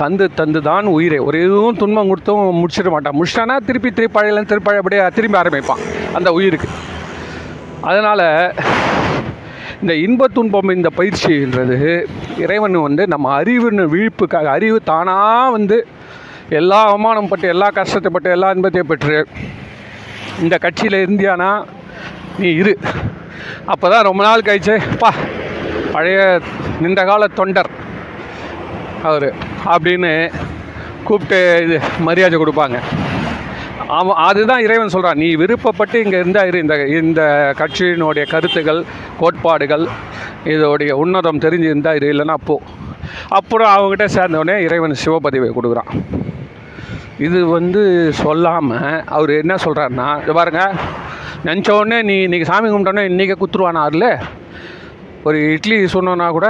தந்து 0.00 0.26
தந்து 0.38 0.60
தான் 0.68 0.86
உயிரை. 0.96 1.18
ஒரு 1.28 1.36
எதுவும் 1.46 1.78
துன்பம் 1.82 2.10
கொடுத்தும் 2.10 2.58
முடிச்சிட 2.60 2.90
மாட்டான். 2.94 3.16
முடிச்சிட்டானா 3.18 3.56
திருப்பி 3.68 3.90
திருப்பி 3.98 4.14
பழையில 4.16 4.42
அப்படியே 4.80 5.02
திரும்பி 5.18 5.40
ஆரம்பிப்பான். 5.42 5.82
அந்த 6.18 6.28
உயிருக்கு. 6.38 6.68
அதனால் 7.90 8.26
இந்த 9.82 9.94
இன்ப 10.04 10.28
துன்பம் 10.36 10.74
இந்த 10.76 10.90
பயிற்சின்றது 10.98 11.78
இறைவன் 12.42 12.76
வந்து 12.86 13.02
நம்ம 13.12 13.26
அறிவுன்னு 13.40 13.84
விழிப்புக்காக 13.94 14.48
அறிவு 14.56 14.78
தானாக 14.90 15.50
வந்து 15.56 15.76
எல்லா 16.58 16.78
அவமானம் 16.90 17.28
பட்டு 17.32 17.46
எல்லா 17.54 17.68
கஷ்டத்தை 17.78 18.10
பட்டு 18.14 18.30
எல்லா 18.36 18.48
இன்பத்தையும் 18.56 18.90
பெற்று 18.92 19.18
இந்த 20.44 20.54
கட்சியில் 20.64 20.98
இருந்தியானா 21.04 21.50
நீ 22.40 22.48
இரு. 22.60 22.74
அப்போ 23.72 23.86
தான் 23.92 24.06
ரொம்ப 24.08 24.22
நாள் 24.26 24.46
கழிச்சு 24.48 24.76
பா 25.02 25.10
பழைய 25.94 26.20
நின்ற 26.84 27.00
கால 27.10 27.28
தொண்டர். 27.40 27.70
அவர் 29.08 29.28
அப்படின்னு 29.74 30.12
கூப்பிட்டு 31.04 31.38
இது 31.64 31.76
மரியாதை 32.06 32.36
கொடுப்பாங்க. 32.38 32.76
அவன் 33.98 34.16
அதுதான் 34.16 34.62
இறைவன் 34.66 34.92
சொல்கிறான் 34.94 35.20
நீ 35.22 35.34
விருப்பப்பட்டு 35.36 35.96
இங்கே 36.04 36.18
இருந்தால் 36.18 36.46
இரு. 36.46 36.58
இந்த 36.58 36.76
இந்த 36.86 37.22
கட்சியினுடைய 37.58 38.24
கருத்துகள் 38.30 38.80
கோட்பாடுகள் 39.20 39.84
இதோடைய 40.44 40.92
உன்னதம் 40.92 41.42
தெரிஞ்சு 41.44 41.68
இருந்தால் 41.72 41.98
இரு. 42.00 42.08
இல்லைன்னா 42.14 42.36
போ. 42.44 42.56
அப்புறம் 43.28 43.72
அவங்ககிட்ட 43.74 44.06
சேர்ந்தவுடனே 44.16 44.56
இறைவன் 44.66 45.02
சிவபதிவை 45.04 45.50
கொடுக்குறான். 45.56 45.90
இது 47.18 47.46
வந்து 47.46 47.82
சொல்லாமல் 48.22 49.04
அவர் 49.16 49.32
என்ன 49.42 49.54
சொல்கிறாருன்னா 49.64 50.08
இது 50.22 50.32
பாருங்க 50.32 50.62
நினச்ச 51.44 51.70
உடனே 51.78 52.02
நீ 52.02 52.14
இன்றைக்கி 52.26 52.46
சாமி 52.50 52.68
கும்பிட்டோன்னே 52.68 53.34
குத்துருவானா 53.42 53.82
அதில் 53.88 54.08
ஒரு 55.22 55.38
இட்லி 55.52 55.76
சொன்னோன்னா 55.96 56.30
கூட 56.30 56.48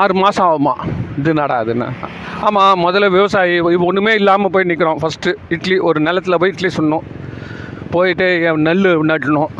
ஆறு 0.00 0.14
மாதம் 0.14 0.46
ஆகுமா? 0.50 0.74
இது 1.20 1.32
நடாதுன்னு 1.40 1.88
ஆமாம் 2.46 2.80
முதல்ல 2.84 3.08
விவசாயி 3.16 3.54
இப்போ 3.74 3.88
ஒன்றுமே 3.90 4.12
இல்லாமல் 4.20 4.52
போய் 4.54 4.68
நிற்கிறோம் 4.70 5.00
ஃபஸ்ட்டு 5.02 5.32
இட்லி 5.54 5.76
ஒரு 5.88 5.98
நிலத்துல 6.06 6.36
போய் 6.42 6.52
இட்லி 6.54 6.70
சுடணும். 6.76 7.06
போயிட்டு 7.94 8.26
நெல் 8.66 8.86
நட்டணும். 9.10 9.50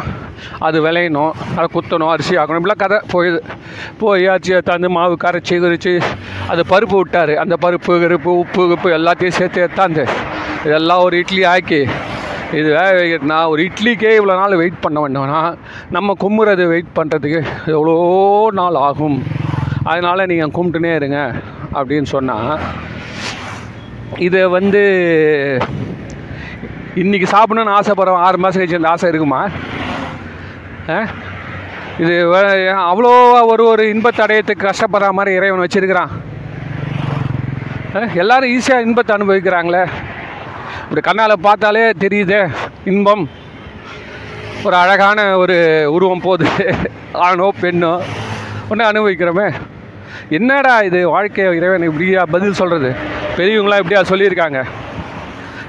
அது 0.67 0.79
விளையணும் 0.85 1.33
அதை 1.57 1.67
குத்தணும் 1.75 2.11
அரிசி 2.13 2.35
ஆக்கணும். 2.41 2.61
இப்படிலாம் 2.61 2.83
கதை 2.85 2.99
போயிது. 3.15 3.41
போய் 4.01 4.25
ஆச்சு 4.33 4.55
தந்து 4.69 4.89
மாவு 4.97 5.15
கரைச்சி 5.25 5.57
கரைச்சி 5.65 5.93
அது 6.53 6.63
பருப்பு 6.73 6.97
விட்டார். 7.01 7.35
அந்த 7.43 7.55
பருப்பு 7.65 7.99
கருப்பு 8.05 8.31
உப்பு 8.45 8.63
உப்பு 8.77 8.91
எல்லாத்தையும் 8.99 9.37
சேர்த்து 9.41 9.65
எடுத்தாந்து 9.67 10.05
இதெல்லாம் 10.67 11.05
ஒரு 11.07 11.15
இட்லி 11.23 11.45
ஆக்கி 11.53 11.81
இது 12.59 12.69
வேக 12.79 12.91
வைக்கிறதுனா 13.01 13.37
ஒரு 13.53 13.61
இட்லிக்கே 13.69 14.11
இவ்வளோ 14.19 14.35
நாள் 14.41 14.61
வெயிட் 14.63 14.83
பண்ண 14.85 14.97
வேண்டாம்னா 15.05 15.39
நம்ம 15.97 16.15
கும்புறது 16.25 16.65
வெயிட் 16.73 16.91
பண்ணுறதுக்கு 16.99 17.41
எவ்வளோ 17.77 17.95
நாள் 18.59 18.77
ஆகும்? 18.89 19.19
அதனால் 19.85 20.27
நீங்கள் 20.27 20.49
கும்பிட்டுனே 20.49 20.95
இருங்க 20.95 21.35
அப்படின்னு 21.73 22.03
சொன்னால் 22.03 22.61
இதை 24.19 24.47
வந்து 24.47 24.83
இன்றைக்கி 26.95 27.27
சாப்பிட்ணுன்னு 27.31 27.77
ஆசைப்படுறோம் 27.79 28.23
ஆறு 28.23 28.39
மாதம் 28.39 28.63
கழிச்சு 28.63 28.75
அந்த 28.75 28.89
ஆசை 28.89 29.09
இருக்குமா? 29.09 29.49
ஆ? 30.89 31.07
இது 31.99 32.13
அவ்வளோ 32.77 33.11
ஒரு 33.47 33.65
ஒரு 33.65 33.89
இன்பத்தை 33.89 34.27
அடையத்துக்கு 34.27 34.69
கஷ்டப்படுற 34.69 35.11
மாதிரி 35.11 35.37
இறைவன் 35.37 35.65
வச்சுருக்கிறான். 35.65 36.11
எல்லோரும் 37.95 38.17
எல்லாரும் 38.17 38.51
ஈஸியாக 38.51 38.81
இன்பத்தை 38.81 39.17
அனுபவிக்கிறாங்களே. 39.17 39.87
இப்படி 40.83 41.01
கண்ணால் 41.01 41.35
பார்த்தாலே 41.41 41.91
தெரியுதே 41.91 42.51
இன்பம். 42.85 43.29
ஒரு 44.65 44.77
அழகான 44.77 45.37
ஒரு 45.37 45.87
உருவம் 45.93 46.21
போகுது 46.21 46.77
ஆணோ 47.13 47.53
பெண்ணோ 47.61 48.03
ஒன்று 48.73 48.91
அனுபவிக்கிறோமே. 48.91 49.49
என்னடா 50.39 50.75
இது 50.89 50.99
வாழ்க்கை 51.15 51.45
இறைவன் 51.59 51.89
இப்படியா 51.89 52.23
பதில் 52.35 52.59
சொல்கிறது 52.61 52.91
பெரியவங்களாம் 53.37 53.83
இப்படியா 53.83 54.03
சொல்லியிருக்காங்க. 54.11 54.61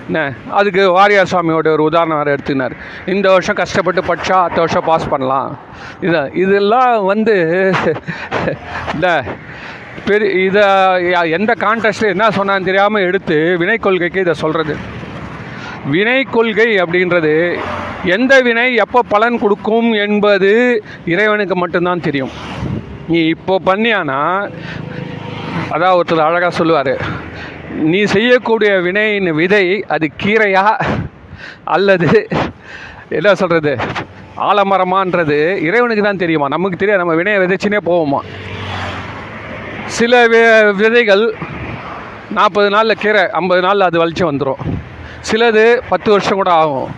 என்ன? 0.07 0.21
அதுக்கு 0.59 0.83
வாரியார் 0.97 1.29
சுவாமியோட 1.31 1.67
ஒரு 1.75 1.83
உதாரணம் 1.89 2.19
வேறு 2.19 2.33
எடுத்துனார் 2.35 2.73
இந்த 3.13 3.27
வருஷம் 3.33 3.59
கஷ்டப்பட்டு 3.59 4.01
படித்தா 4.07 4.37
அடுத்த 4.45 4.59
வருஷம் 4.63 4.87
பாஸ் 4.89 5.11
பண்ணலாம். 5.13 5.51
இதை 6.07 6.21
இதெல்லாம் 6.43 6.95
வந்து 7.11 7.35
இந்த 8.93 9.09
பெரிய 10.07 10.29
இதை 10.47 10.65
எந்த 11.37 11.51
கான்டெஸ்ட்டில் 11.65 12.13
என்ன 12.13 12.25
சொன்னான்னு 12.37 12.69
தெரியாமல் 12.69 13.05
எடுத்து 13.09 13.37
வினை 13.61 13.77
கொள்கைக்கு 13.85 14.23
இதை 14.25 14.35
சொல்கிறது 14.43 14.75
வினை 15.93 16.19
கொள்கை 16.35 16.69
அப்படின்றது 16.83 17.33
எந்த 18.15 18.33
வினை 18.47 18.67
எப்போ 18.83 18.99
பலன் 19.13 19.37
கொடுக்கும் 19.43 19.89
என்பது 20.05 20.51
இறைவனுக்கு 21.13 21.55
மட்டும்தான் 21.55 22.05
தெரியும். 22.07 22.33
நீ 23.07 23.19
இப்போ 23.19 23.59
பண்ணியானா? 23.65 24.51
அதான் 25.71 25.99
ஒருத்தர் 25.99 26.25
அழகாக 26.25 26.49
சொல்லுவார். 26.49 26.97
நீ 27.73 28.03
செய்யக்கூடிய 28.03 28.79
வினையின் 28.79 29.33
விதை 29.33 29.85
அது 29.87 30.09
கீரையா? 30.23 30.81
அல்லது 31.63 32.27
என்ன 33.09 33.35
சொல்கிறது 33.35 33.83
ஆலமரமான்றது 34.37 35.55
இறைவனுக்கு 35.55 36.03
தான் 36.03 36.17
தெரியுமா? 36.17 36.47
நமக்கு 36.47 36.77
தெரியாது. 36.77 37.03
நம்ம 37.03 37.17
வினையை 37.17 37.41
விதைச்சினே 37.41 37.77
போவோமா? 37.85 38.19
சில 39.85 40.27
வி- 40.27 40.75
விதைகள் 40.75 41.35
நாற்பது 42.29 42.69
நாளில் 42.69 42.95
கீரை 42.95 43.29
ஐம்பது 43.29 43.61
நாளில் 43.61 43.81
அது 43.81 44.07
வலிச்சு 44.07 44.31
வந்துடும் 44.31 44.79
சிலது 45.31 45.79
பத்து 45.89 46.11
வருஷம் 46.11 46.35
கூட 46.35 46.51
ஆகும். 46.51 46.91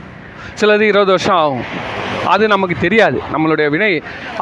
சிலது 0.61 0.81
இருபது 0.81 1.05
வருஷம் 1.05 1.35
ஆகும். 1.35 1.61
அது 2.33 2.43
நமக்கு 2.53 2.75
தெரியாது 2.83 3.17
நம்மளுடைய 3.33 3.67
வினை. 3.73 3.91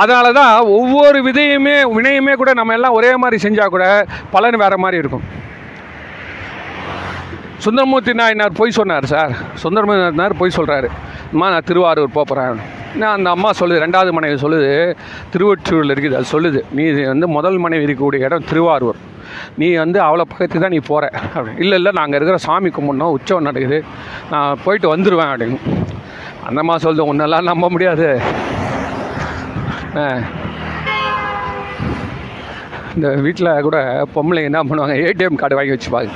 அதனால 0.01 0.27
தான் 0.39 0.53
ஒவ்வொரு 0.79 1.19
விதையுமே 1.27 1.77
வினையுமே 1.97 2.35
கூட 2.41 2.51
நம்ம 2.59 2.75
எல்லாம் 2.79 2.97
ஒரே 2.99 3.11
மாதிரி 3.23 3.39
செஞ்சால் 3.45 3.73
கூட 3.75 3.85
பலன் 4.35 4.61
வேறு 4.63 4.83
மாதிரி 4.85 5.01
இருக்கும். 5.03 5.25
சுந்தரமூர்த்தி 7.65 8.13
நாயனார் 8.19 8.59
பொய் 8.59 8.77
சொன்னார் 8.77 9.05
சார். 9.15 9.33
சுந்தரமூர்த்தி 9.63 10.05
நாயனார் 10.05 10.39
பொய் 10.39 10.57
சொல்கிறாரு 10.59 10.87
அம்மா 11.33 11.47
நான் 11.53 11.67
திருவாரூர் 11.69 12.15
போக 12.15 12.25
போகிறேன் 12.31 12.59
நான் 13.01 13.15
அந்த 13.17 13.29
அம்மா 13.35 13.49
சொல்லுது 13.59 13.83
ரெண்டாவது 13.83 14.11
மனைவி 14.15 14.35
சொல்லுது 14.43 14.71
திருவொற்றூரில் 15.33 15.93
இருக்குது. 15.93 16.17
அது 16.19 16.27
சொல்லுது 16.33 16.59
நீ 16.77 16.83
வந்து 17.13 17.27
முதல் 17.37 17.57
மனைவி 17.63 17.87
இருக்கக்கூடிய 17.87 18.27
இடம் 18.27 18.47
திருவாரூர். 18.51 18.99
நீ 19.61 19.67
வந்து 19.83 19.99
அவ்வளோ 20.07 20.25
பக்கத்துக்கு 20.31 20.63
தான் 20.65 20.75
நீ 20.77 20.81
போகிற 20.91 21.09
அப்படி 21.35 21.53
இல்லை 21.63 21.77
இல்லை 21.79 21.91
நாங்கள் 21.99 22.17
இருக்கிற 22.19 22.39
சாமி 22.47 22.71
கும்பிட்ணும் 22.77 23.13
உற்சவம் 23.17 23.47
நடக்குது. 23.49 23.79
நான் 24.33 24.61
போயிட்டு 24.65 24.93
வந்துடுவேன் 24.93 25.31
அப்படின்னு. 25.33 25.59
அந்தம்மா 26.49 26.75
சொல்லுது 26.75 27.09
உன்னெல்லாம் 27.13 27.49
நம்ப 27.51 27.69
முடியாது. 27.69 28.07
ஆ. 29.95 30.05
இந்த 32.95 33.07
வீட்டில் 33.15 33.61
கூட 33.61 33.77
பொம்பளைங்க 34.15 34.49
என்ன 34.51 34.63
பண்ணுவாங்க 34.63 34.95
ஏடிஎம் 35.05 35.35
கார்டு 35.35 35.55
வாங்கி 35.55 35.71
வச்சுப்பாங்க 35.71 36.09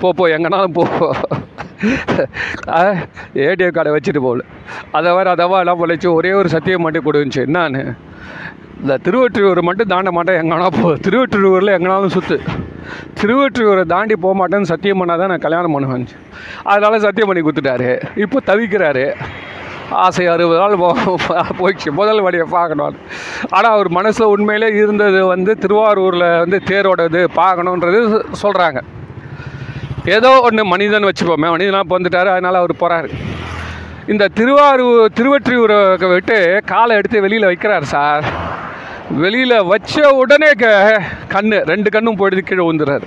போ 0.00 0.12
போ 0.12 0.28
எங்கனாலும் 0.28 0.72
போ. 0.72 0.84
ஏடிஎம் 3.34 3.74
கார்டை 3.76 3.92
வச்சுட்டு 3.96 4.20
போகல 4.20 4.44
அதை 4.92 5.12
வேறு 5.12 5.30
அதவா 5.30 5.58
எல்லாம் 5.58 5.80
பொழைச்சி 5.80 6.14
ஒரே 6.14 6.32
ஒரு 6.32 6.48
சத்தியம் 6.48 6.80
மட்டும் 6.80 7.04
கொடுந்துச்சு 7.04 7.42
என்னான்னு? 7.46 7.82
இந்த 8.80 8.98
திருவற்றியூர் 9.04 9.60
மட்டும் 9.62 9.88
தாண்ட 9.88 10.10
மாட்டேன் 10.12 10.40
எங்கன்னா 10.42 10.68
போ. 10.80 10.88
திருவற்றியூரில் 11.06 11.74
எங்கனாலும் 11.76 12.14
சுற்று 12.16 12.40
திருவற்றியூரை 13.20 13.84
தாண்டி 13.84 14.16
போக 14.16 14.34
மாட்டேன்னு 14.38 14.70
சத்தியம் 14.72 15.00
பண்ணால் 15.00 15.18
தான் 15.18 15.28
நான் 15.28 15.46
கல்யாணம் 15.46 15.72
பண்ணுவேன். 15.72 16.06
அதனால 16.62 16.98
சத்தியம் 16.98 17.30
பண்ணி 17.30 17.42
கொடுத்துட்டாரு. 17.42 17.90
இப்போ 18.16 18.38
தவிக்கிறாரு. 18.46 19.14
ஆசை 19.90 20.26
அறுபது 20.26 20.60
நாள் 20.60 20.72
போ- 20.72 21.18
போயிடுச்சு. 21.58 21.90
முதல் 21.90 22.20
வழியை 22.20 22.46
பார்க்கணும் 22.50 22.96
ஆனால் 23.50 23.72
அவர் 23.72 23.88
மனசில் 23.88 24.26
உண்மையிலே 24.26 24.66
இருந்தது 24.66 25.26
வந்து 25.26 25.58
திருவாரூரில் 25.58 26.38
வந்து 26.38 26.62
தேரோட 26.64 27.04
இது 27.04 27.28
பார்க்கணுன்றது 27.36 28.22
சொல்கிறாங்க 28.42 28.80
ஏதோ 30.04 30.40
ஒன்று 30.42 30.64
மனிதன் 30.64 31.04
வச்சுப்போமே 31.04 31.50
மனிதனாக 31.50 31.84
பிறந்துட்டாரு 31.88 32.26
அதனால் 32.26 32.54
அவர் 32.54 32.72
போகிறாரு 32.80 33.10
இந்த 34.06 34.28
திருவாரூர் 34.28 35.12
திருவற்றியூரை 35.14 36.08
விட்டு 36.08 36.62
காலை 36.66 36.96
எடுத்து 36.96 37.20
வெளியில் 37.20 37.46
வைக்கிறார் 37.46 37.82
சார். 37.82 38.24
வெளியில் 39.10 39.62
வச்ச 39.62 40.10
உடனே 40.10 40.50
க 40.52 40.66
கண்ணு 41.28 41.64
ரெண்டு 41.64 41.90
கண்ணும் 41.90 42.18
போயிடுது 42.18 42.38
கீழே 42.38 42.70
விழுந்துறாரு 42.70 43.02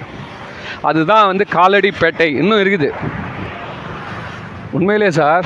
அதுதான் 0.82 1.28
வந்து 1.28 1.48
காலடி 1.48 1.94
பேட்டை 2.00 2.22
இன்னும் 2.22 2.60
இருக்குது. 2.60 2.92
உண்மையிலே 4.72 5.12
சார் 5.12 5.46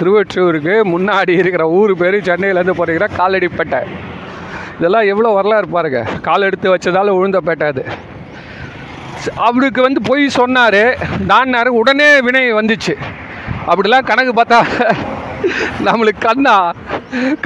திருவொற்றியூருக்கு 0.00 0.74
முன்னாடி 0.92 1.32
இருக்கிற 1.40 1.64
ஊர் 1.78 1.92
பேர் 2.02 2.16
சென்னையிலேருந்து 2.28 2.78
போகிறீங்கிற 2.78 3.08
காலடிப்பேட்டை. 3.20 3.80
இதெல்லாம் 4.78 5.08
எவ்வளோ 5.12 5.30
வரலாறு 5.38 5.66
பாருங்க. 5.68 6.00
கால் 6.26 6.46
எடுத்து 6.48 6.74
வச்சதால 6.74 7.14
உழுந்த 7.18 7.38
பேட்டை 7.46 7.66
அது. 7.72 7.84
அவருக்கு 9.48 9.80
வந்து 9.82 10.00
பொய் 10.02 10.22
சொன்னார். 10.40 10.82
தான்னாரு 11.32 11.70
உடனே 11.80 12.20
வினை 12.26 12.44
வந்துச்சு. 12.58 12.94
அப்படிலாம் 13.70 14.08
கணக்கு 14.10 14.32
பார்த்தா 14.38 14.60
நம்மளுக்கு 15.86 16.22
கண்ணா 16.26 16.54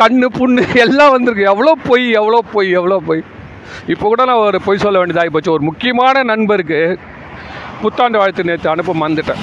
கண்ணு 0.00 0.26
புண்ணு 0.38 0.62
எல்லாம் 0.84 1.14
வந்திருக்கு. 1.16 1.50
எவ்வளோ 1.52 1.73
பொய் 1.88 2.06
எவ்வளோ 2.20 2.38
பொய் 2.52 2.70
எவ்வளோ 2.80 2.99
பொய். 3.08 3.23
இப்போ 3.92 4.04
கூட 4.08 4.25
நான் 4.25 4.44
ஒரு 4.49 4.61
பொய் 4.66 4.82
சொல்ல 4.84 4.99
வேண்டியதாகி 5.00 5.32
போச்சு. 5.34 5.54
ஒரு 5.56 5.64
முக்கியமான 5.70 6.23
நண்பருக்கு 6.23 6.80
புத்தாண்டு 7.82 8.18
வாழ்த்து 8.18 8.49
நேற்று 8.50 8.70
அனுப்ப 8.70 8.94
மறந்துட்டேன். 9.02 9.42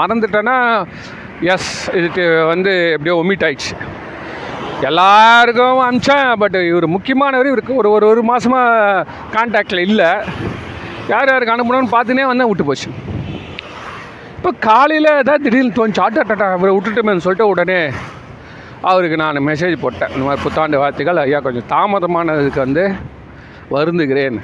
மறந்துட்டேன்னா 0.00 0.56
எஸ் 1.54 1.72
இது 1.98 2.22
வந்து 2.50 2.72
எப்படியோ 2.94 3.14
ஒமிட் 3.22 3.44
ஆயிடுச்சு. 3.46 3.74
எல்லாருக்கும் 4.88 5.80
அனுப்பிச்சேன் 5.84 6.30
பட் 6.42 6.56
இவர் 6.70 6.86
முக்கியமானவர் 6.94 7.50
இவருக்கு 7.50 7.72
ஒரு 7.80 7.88
ஒரு 7.96 8.06
ஒரு 8.12 8.22
மாதமாக 8.30 9.04
கான்டாக்டில் 9.34 9.84
இல்லை. 9.88 10.08
யார் 11.12 11.30
யாருக்கு 11.32 11.54
அனுப்பணும்னு 11.54 11.94
பார்த்துனே 11.94 12.24
வந்தேன் 12.30 12.50
விட்டு 12.50 12.66
போச்சு. 12.68 12.90
இப்போ 14.36 14.50
காலையில் 14.68 15.10
ஏதாவது 15.20 15.44
திடீர்னு 15.44 15.76
தோணுச்சு 15.78 16.02
ஆட்டா 16.06 16.24
டாட்டா 16.30 16.48
அவரை 16.56 16.72
விட்டுட்டோமேன்னு 16.76 17.24
சொல்லிட்டு 17.26 17.50
உடனே 17.52 17.80
அவருக்கு 18.90 19.16
நான் 19.22 19.46
மெசேஜ் 19.50 19.76
போட்டேன். 19.84 20.12
இந்த 20.14 20.24
மாதிரி 20.26 20.42
புத்தாண்டு 20.46 20.80
வார்த்தைகள் 20.82 21.22
ஐயா 21.24 21.40
கொஞ்சம் 21.46 21.68
தாமதமானதுக்கு 21.74 22.60
வந்து 22.66 22.84
வருந்துகிறேன். 23.76 24.38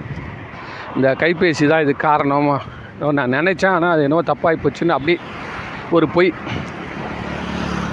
இந்த 0.97 1.09
கைபேசி 1.23 1.67
தான் 1.73 1.85
இதுக்கு 1.85 2.07
காரணம். 2.09 2.51
நான் 3.19 3.35
நினச்சேன் 3.39 3.75
ஆனால் 3.77 3.93
அது 3.95 4.07
என்னவோ 4.07 4.25
தப்பாகி 4.33 4.59
போச்சுன்னு 4.65 4.97
அப்படி 4.97 5.17
ஒரு 5.97 6.09
பொய். 6.17 6.31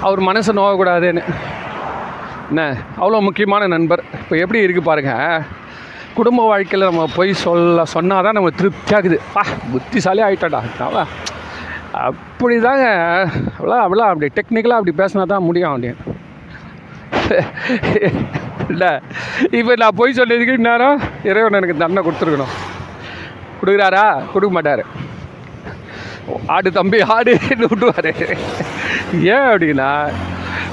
அவர் 0.06 0.20
மனசு 0.28 0.50
நோகக்கூடாதுன்னு. 0.58 1.24
என்ன? 2.50 2.62
அவ்வளோ 3.00 3.20
முக்கியமான 3.26 3.66
நண்பர். 3.74 4.02
இப்போ 4.22 4.34
எப்படி 4.44 4.62
இருக்குது 4.64 4.88
பாருங்கள் 4.88 5.44
குடும்ப 6.16 6.40
வாழ்க்கையில் 6.50 6.88
நம்ம 6.88 7.04
போய் 7.18 7.30
சொல்ல 7.42 7.84
சொன்னால் 7.92 8.24
தான் 8.26 8.36
நம்ம 8.38 8.50
திருப்தியாகுது 8.60 9.18
பா 9.34 9.42
புத்திசாலி 9.74 10.22
ஆகிட்டாடா 10.26 10.60
அவன் 10.88 11.12
அப்படி 12.08 12.56
தாங்க 12.66 12.86
அவ்வளோ 13.58 13.78
அவ்வளோ. 13.84 14.04
அப்படி 14.10 14.28
டெக்னிக்கலாக 14.38 14.80
அப்படி 14.80 14.94
பேசினா 15.00 15.24
தான் 15.32 15.46
முடியும் 15.48 15.72
அப்படின்னு. 15.72 16.00
இல்லை. 18.72 18.90
இப்போ 19.58 19.72
நான் 19.82 19.98
போய் 20.00 20.18
சொல்லியதுக்கு 20.18 20.58
இந்நேரம் 20.58 21.00
இறைவன் 21.30 21.58
எனக்கு 21.60 21.80
தண்டனை 21.82 22.02
கொடுத்துருக்கணும். 22.06 22.54
கொடுக்குறாரா? 23.60 24.04
கொடுக்க 24.34 24.52
மாட்டார். 24.56 24.84
ஆடு 26.46 26.72
தம்பி 26.72 26.98
ஆடுன்னு 26.98 27.64
விட்டுவார் 27.70 28.14
ஏன் 29.22 29.48
அப்படின்னா 29.52 30.12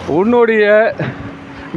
உன்னுடைய 0.08 0.96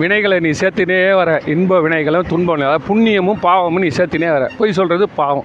வினைகளை 0.01 0.41
நீ 0.41 0.49
சேர்த்தினே 0.49 1.15
வர 1.15 1.43
இன்ப 1.47 1.81
வினைகளும் 1.81 2.29
துன்பம் 2.29 2.57
அதாவது 2.57 2.85
புண்ணியமும் 2.89 3.41
பாவமும் 3.41 3.83
நீ 3.83 3.89
சேர்த்தினே 3.97 4.31
வர. 4.33 4.51
பொய் 4.59 4.73
சொல்கிறது 4.73 5.09
பாவம். 5.09 5.45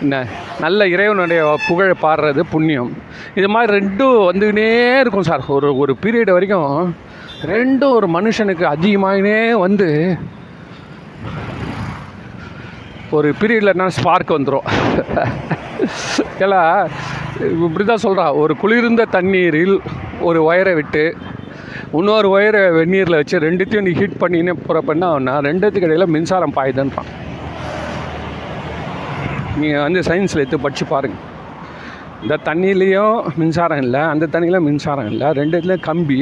என்ன? 0.00 0.26
நல்ல 0.60 0.88
இறைவனுடைய 0.88 1.56
புகழை 1.68 1.94
பாடுறது 2.02 2.40
புண்ணியம். 2.50 2.96
இது 3.34 3.48
மாதிரி 3.48 3.78
ரெண்டும் 3.78 4.28
வந்துக்கினே 4.30 4.98
இருக்கும் 4.98 5.22
சார். 5.22 5.44
ஒரு 5.48 5.78
ஒரு 5.78 5.96
பீரியட் 6.02 6.30
வரைக்கும் 6.30 6.96
ரெண்டும் 7.42 7.90
ஒரு 7.90 8.08
மனுஷனுக்கு 8.08 8.64
அதிகமாகினே 8.76 9.52
வந்து 9.52 10.16
ஒரு 13.10 13.34
பீரியடில் 13.40 13.66
என்ன 13.66 13.88
ஸ்பார்க் 13.88 14.30
வந்துடும் 14.30 14.68
ஏன்னா 16.44 16.60
இப்படி 17.64 17.84
தான் 17.84 18.04
சொல்கிறா 18.06 18.24
ஒரு 18.42 18.54
குளிர்ந்த 18.62 19.06
தண்ணீரில் 19.16 19.76
ஒரு 20.28 20.40
ஒயரை 20.48 20.74
விட்டு 20.78 21.04
இன்னொரு 21.98 22.28
ஒயரை 22.34 22.60
வெந்நீரில் 22.78 23.18
வச்சு 23.20 23.36
ரெண்டுத்தையும் 23.46 23.86
நீ 23.88 23.92
ஹீட் 24.00 24.20
பண்ணினே 24.22 24.54
போகிறப்ப 24.58 24.94
என்ன 24.96 25.38
ரெண்டுத்துக்கு 25.48 25.88
இடையில் 25.88 26.12
மின்சாரம் 26.16 26.54
பாயுதுன்றான். 26.58 27.10
நீங்கள் 29.60 29.84
வந்து 29.86 30.00
சயின்ஸில் 30.08 30.42
எடுத்து 30.42 30.58
படித்து 30.64 30.84
பாருங்கள் 30.92 31.26
இந்த 32.24 32.34
தண்ணியிலையும் 32.48 33.16
மின்சாரம் 33.40 33.82
இல்லை 33.84 34.02
அந்த 34.12 34.28
தண்ணியில் 34.34 34.64
மின்சாரம் 34.68 35.08
இல்லை 35.12 35.28
ரெண்டுத்துலேயும் 35.40 35.86
கம்பி. 35.90 36.20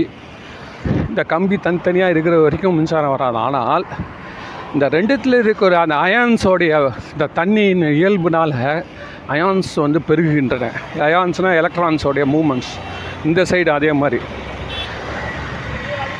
இந்த 1.10 1.22
கம்பி 1.32 1.56
தனித்தனியாக 1.66 2.14
இருக்கிற 2.14 2.34
வரைக்கும் 2.44 2.76
மின்சாரம் 2.78 3.14
வராது. 3.14 3.38
ஆனால் 3.46 3.84
இந்த 4.74 4.86
ரெண்டுத்தில் 4.96 5.36
இருக்கிற 5.42 5.74
அந்த 5.84 5.94
அயான்ஸோடைய 6.06 6.72
இந்த 7.12 7.26
தண்ணியின் 7.38 7.84
இயல்புனால் 7.98 8.52
அயான்ஸ் 9.34 9.72
வந்து 9.84 10.00
பெருகுகின்றன. 10.08 10.66
அயான்ஸ்னால் 11.06 11.58
எலக்ட்ரான்ஸோடைய 11.60 12.24
மூமெண்ட்ஸ். 12.34 12.72
இந்த 13.28 13.40
சைடு 13.50 13.70
அதே 13.78 13.92
மாதிரி. 14.02 14.20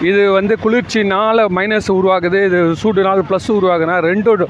இது 0.09 0.23
வந்து 0.39 0.55
குளிர்ச்சினால் 0.65 1.43
மைனஸ் 1.59 1.91
உருவாகுது 1.99 2.41
இது 2.49 2.59
சூடுனால் 2.83 3.23
ப்ளஸ் 3.29 3.49
உருவாகுனா 3.59 3.97
ரெண்டும் 4.11 4.45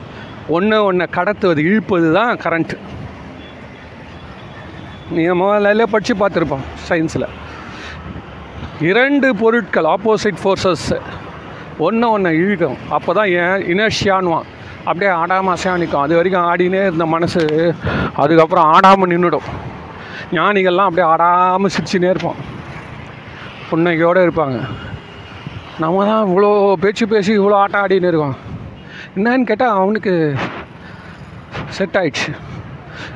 ஒன்று 0.57 0.79
ஒன்றை 0.89 1.07
கடத்துவது 1.19 1.61
இழுப்பது 1.69 2.09
தான் 2.19 2.41
கரண்ட்டு 2.45 2.77
நீங்கள் 5.17 5.39
முதல்ல 5.43 5.87
படித்து 5.95 6.15
பார்த்துருப்போம் 6.23 6.67
சயின்ஸில் 6.89 7.29
இரண்டு 8.91 9.29
பொருட்கள் 9.43 9.89
ஆப்போசிட் 9.95 10.41
ஃபோர்ஸஸ் 10.43 10.89
ஒன்று 11.87 12.07
ஒன்று 12.15 12.31
இழுக்கும். 12.43 12.79
அப்போ 12.97 13.11
தான் 13.19 13.31
ஏன் 13.43 13.65
இனர்ஷியான்வான் 13.73 14.49
அப்படியே 14.89 15.11
ஆடாமல் 15.21 15.81
நிற்கும் 15.83 16.05
அது 16.05 16.17
வரைக்கும் 16.19 16.47
ஆடினே 16.51 16.83
இருந்த 16.89 17.07
மனசு 17.15 17.41
அதுக்கப்புறம் 18.23 18.69
ஆடாமல் 18.75 19.11
நின்றுடும் 19.13 19.49
ஞானிகள்லாம் 20.37 20.89
அப்படியே 20.89 21.09
ஆடாமல் 21.13 21.73
சிரிச்சுனே 21.75 22.11
இருப்போம். 22.13 22.39
புன்னகையோடு 23.71 24.27
இருப்பாங்க. 24.27 24.59
நம்ம 25.83 26.05
தான் 26.11 26.27
இவ்வளோ 26.29 26.51
பேச்சு 26.83 27.05
பேசி 27.09 27.33
இவ்வளோ 27.39 27.59
ஆட்டம் 27.63 27.83
ஆடின்னு 27.83 28.11
இருக்கோம். 28.11 28.37
என்னன்னு 29.17 29.49
கேட்டால் 29.51 29.77
அவனுக்கு 29.81 30.15
செட் 31.77 31.99
ஆயிடுச்சு. 32.01 32.31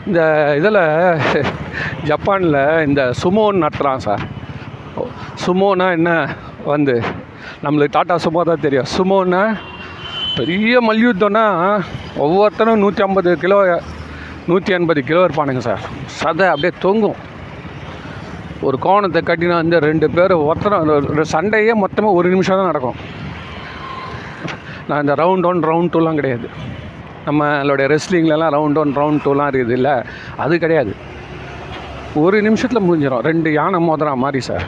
இந்த 0.07 0.21
இதில் 0.59 0.81
ஜப்பானில் 2.11 2.61
இந்த 2.89 3.03
சுமோன்னு 3.23 3.63
நடத்துகிறான் 3.65 4.05
சார். 4.07 4.23
சுமோனா 5.45 5.89
என்ன? 5.99 6.11
வந்து 6.73 6.95
நம்மளுக்கு 7.65 7.95
டாட்டா 7.97 8.15
சுமோ 8.25 8.43
தான் 8.49 8.63
தெரியும். 8.67 8.89
சுமோன்னா 8.95 9.43
பெரிய 10.39 10.79
மல்யுத்தம்னா 10.89 11.45
ஒவ்வொருத்தனும் 12.25 12.81
நூற்றி 12.85 13.03
ஐம்பது 13.07 13.31
கிலோ 13.43 13.59
நூற்றி 14.51 14.71
எண்பது 14.77 15.01
கிலோ 15.09 15.21
இருப்பானுங்க 15.27 15.63
சார். 15.67 15.83
சதை 16.21 16.47
அப்படியே 16.53 16.73
தொங்கும். 16.85 17.19
ஒரு 18.67 18.77
கோணத்தை 18.87 19.21
கட்டினா 19.29 19.57
வந்து 19.63 19.79
ரெண்டு 19.89 20.07
பேர் 20.17 20.35
ஒருத்தரும் 20.49 21.31
சண்டையே 21.35 21.75
மொத்தமாக 21.85 22.19
ஒரு 22.19 22.29
நிமிஷம் 22.35 22.59
தான் 22.61 22.71
நடக்கும். 22.73 22.99
நான் 24.89 25.03
இந்த 25.05 25.15
ரவுண்ட் 25.23 25.47
ஒன் 25.51 25.63
ரவுண்ட் 25.71 25.93
டூலாம் 25.95 26.21
கிடையாது. 26.21 26.49
நம்மளுடைய 27.27 27.87
ரெஸ்லிங்லலாம் 27.95 28.55
ரவுண்ட் 28.59 28.81
ஒன் 28.83 28.95
ரவுண்ட் 29.01 29.25
டூலாம் 29.27 29.51
இருக்குது 29.51 29.77
இல்லை? 29.79 29.97
அது 30.45 30.55
கிடையாது. 30.65 30.95
ஒரு 32.23 32.39
நிமிஷத்தில் 32.47 32.87
முடிஞ்சிடும் 32.87 33.27
ரெண்டு 33.31 33.51
யானை 33.59 33.81
மோதுறா 33.89 34.15
மாதிரி 34.25 34.41
சார். 34.51 34.65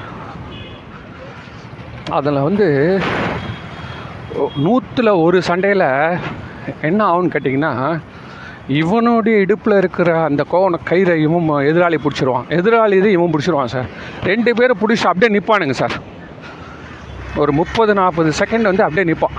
அதில் 2.11 2.43
வந்து 2.43 3.01
நூற்றில் 4.65 5.21
ஒரு 5.23 5.43
சண்டையில் 5.43 6.19
என்ன 6.81 7.01
ஆகும்னு 7.11 7.33
கேட்டிங்கன்னா 7.35 8.01
இவனுடைய 8.69 9.39
இடுப்பில் 9.39 9.77
இருக்கிற 9.77 10.23
அந்த 10.23 10.47
கோவன 10.53 10.79
கயிறை 10.91 11.15
இவன் 11.17 11.49
எதிராளி 11.71 11.99
பிடிச்சிருவான். 12.05 12.47
எதிராளி 12.49 12.93
இது 12.93 13.11
இவன் 13.11 13.33
பிடிச்சிருவான் 13.35 13.73
சார். 13.75 13.87
ரெண்டு 14.25 14.55
பேரும் 14.55 14.81
பிடிச்சி 14.81 15.07
அப்படியே 15.11 15.31
நிற்பானுங்க 15.37 15.71
சார். 15.71 15.97
ஒரு 17.37 17.53
முப்பது 17.53 17.95
நாற்பது 17.95 18.33
செகண்ட் 18.39 18.63
வந்து 18.63 18.83
அப்படியே 18.83 19.07
நிற்பான் 19.13 19.39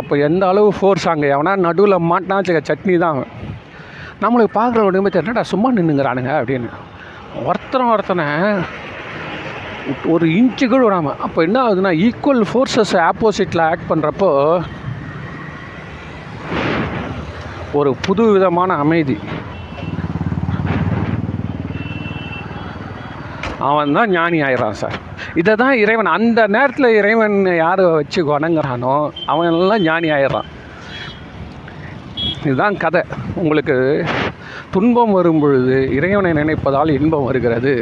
அப்போ 0.00 0.16
எந்த 0.16 0.46
அளவு 0.46 0.72
ஃபோர்ஸ் 0.80 1.08
அங்கே? 1.08 1.28
எவனா 1.30 1.56
நடுவில் 1.56 2.04
மாட்டினா 2.10 2.36
சட்னி 2.70 2.98
தான் 2.98 3.14
அவன். 3.14 3.32
நம்மளுக்கு 4.22 4.52
பார்க்குற 4.58 4.78
உடம்பு 4.78 5.10
என்னடா 5.12 5.42
சும்மா 5.42 5.72
நின்றுங்கிறானுங்க 5.72 6.32
அப்படின்னு. 6.40 6.70
ஒருத்தனை 7.44 7.90
ஒருத்தனை 7.90 8.26
ஒரு 10.12 10.26
இன்ச்சு 10.38 10.64
கூட 10.66 10.82
விடாமல் 10.84 11.20
அப்போ 11.26 11.38
என்ன 11.46 11.58
ஆகுதுன்னா 11.64 11.92
ஈக்குவல் 12.06 12.42
ஃபோர்ஸஸ் 12.50 12.94
ஆப்போசிட்டில் 13.08 13.62
ஆக்ட் 13.70 13.90
பண்ணுறப்போ 13.90 14.30
ஒரு 17.80 17.90
புது 18.06 18.24
விதமான 18.34 18.70
அமைதி. 18.84 19.16
அவன் 23.68 23.94
தான் 23.96 24.12
ஞானி 24.16 24.38
ஆயிடுறான் 24.46 24.78
சார். 24.82 24.96
இதை 25.40 25.52
தான் 25.62 25.74
இறைவன் 25.82 26.10
அந்த 26.16 26.40
நேரத்தில் 26.56 26.96
இறைவன் 27.00 27.36
யாரை 27.64 27.84
வச்சு 27.98 28.20
வணங்குறானோ 28.32 28.94
அவன் 29.32 29.50
எல்லாம் 29.52 29.84
ஞானி 29.88 30.10
ஆயிடுறான். 30.16 30.48
இதுதான் 32.46 32.76
கதை. 32.84 33.02
உங்களுக்கு 33.42 33.76
துன்பம் 34.74 35.14
வரும் 35.18 35.40
பொழுது 35.42 35.78
இறைவனை 35.98 36.32
நினைப்பதால் 36.40 36.96
இன்பம் 36.98 37.28
வருகிறது. 37.30 37.74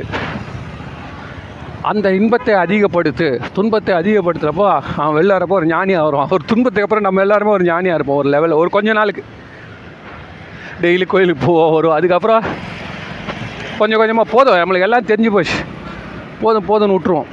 அந்த 1.89 2.07
இன்பத்தை 2.19 2.55
அதிகப்படுத்து 2.63 3.27
துன்பத்தை 3.57 3.93
அதிகப்படுத்துகிறப்போ 4.01 4.67
அவன் 5.03 5.15
வெளிலாரப்போ 5.19 5.55
ஒரு 5.59 5.67
ஞானியாக 5.67 6.05
வரும் 6.07 6.33
ஒரு 6.37 6.45
துன்பத்துக்கு 6.51 6.87
அப்புறம் 6.87 7.07
நம்ம 7.07 7.23
எல்லாருமே 7.25 7.53
ஒரு 7.59 7.65
ஞானியாக 7.71 7.99
இருப்போம் 7.99 8.21
ஒரு 8.23 8.29
லெவலில் 8.35 8.61
ஒரு 8.63 8.71
கொஞ்ச 8.77 8.93
நாளுக்கு. 8.99 9.23
டெய்லி 10.83 11.07
கோயிலுக்கு 11.13 11.47
போவோம் 11.47 11.73
வரும் 11.77 11.97
அதுக்கப்புறம் 11.99 12.45
கொஞ்சம் 13.79 14.01
கொஞ்சமாக 14.03 14.33
போதும் 14.35 14.59
நம்மளுக்கு 14.61 14.87
எல்லாம் 14.89 15.09
தெரிஞ்சு 15.11 15.31
போச்சு. 15.37 15.59
போதும் 16.43 16.69
போதும்னு 16.71 16.97
விட்டுருவோம். 16.97 17.31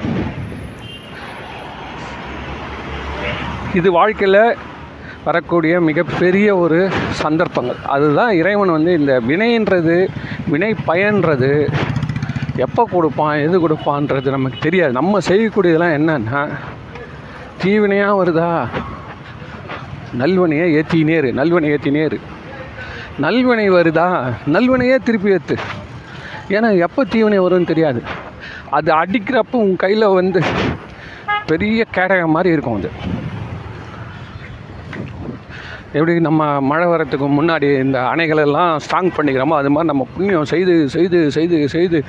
இது 3.79 3.91
வாழ்க்கையில் 3.99 4.41
வரக்கூடிய 5.27 5.79
மிகப்பெரிய 5.89 6.49
ஒரு 6.63 6.79
சந்தர்ப்பங்கள். 7.21 7.79
அதுதான் 7.95 8.33
இறைவன் 8.41 8.75
வந்து 8.77 8.91
இந்த 8.99 9.13
வினைன்றது 9.29 9.97
வினை 10.51 10.71
பயன்றது 10.89 11.51
எப்போ 12.65 12.83
கொடுப்பான் 12.91 13.41
எது 13.45 13.55
கொடுப்பான்றது 13.63 14.29
நமக்கு 14.35 14.59
தெரியாது. 14.65 14.93
நம்ம 14.99 15.19
செய்யக்கூடியதெல்லாம் 15.29 15.95
என்னன்னா 15.97 16.41
தீவினையாக 17.61 18.17
வருதா? 18.19 18.49
நல்வனையை 20.21 20.67
ஏற்றினே 20.77 21.15
இரு 21.21 21.29
நல்வனை 21.39 21.69
ஏற்றினே 21.75 22.03
இரு. 22.09 22.19
நல்வினை 23.25 23.67
வருதா? 23.77 24.07
நல்வினையே 24.55 24.97
திருப்பி 25.07 25.35
ஏற்று 25.35 25.57
ஏன்னா 26.55 26.69
எப்போ 26.85 27.01
தீவினை 27.13 27.39
வரும்னு 27.45 27.71
தெரியாது. 27.71 28.01
அது 28.77 28.89
அடிக்கிறப்போ 29.01 29.57
உன் 29.65 29.75
கையில் 29.83 30.13
வந்து 30.19 30.41
பெரிய 31.51 31.85
கேடகம் 31.95 32.35
மாதிரி 32.35 32.53
இருக்கும் 32.55 32.77
அது. 32.79 32.91
எப்படி 35.95 36.13
நம்ம 36.27 36.45
மழை 36.69 36.85
வரத்துக்கு 36.91 37.27
முன்னாடி 37.35 37.67
இந்த 37.83 37.97
அணைகளெல்லாம் 38.11 38.71
ஸ்ட்ராங் 38.83 39.11
பண்ணிக்கிறோமோ 39.17 39.55
அது 39.59 39.69
மாதிரி 39.73 39.89
நம்ம 39.91 40.05
புண்ணியம் 40.15 40.47
செய்து 40.51 40.73
செய்து 40.95 41.19
செய்து 41.35 41.57
செய்து 41.73 41.99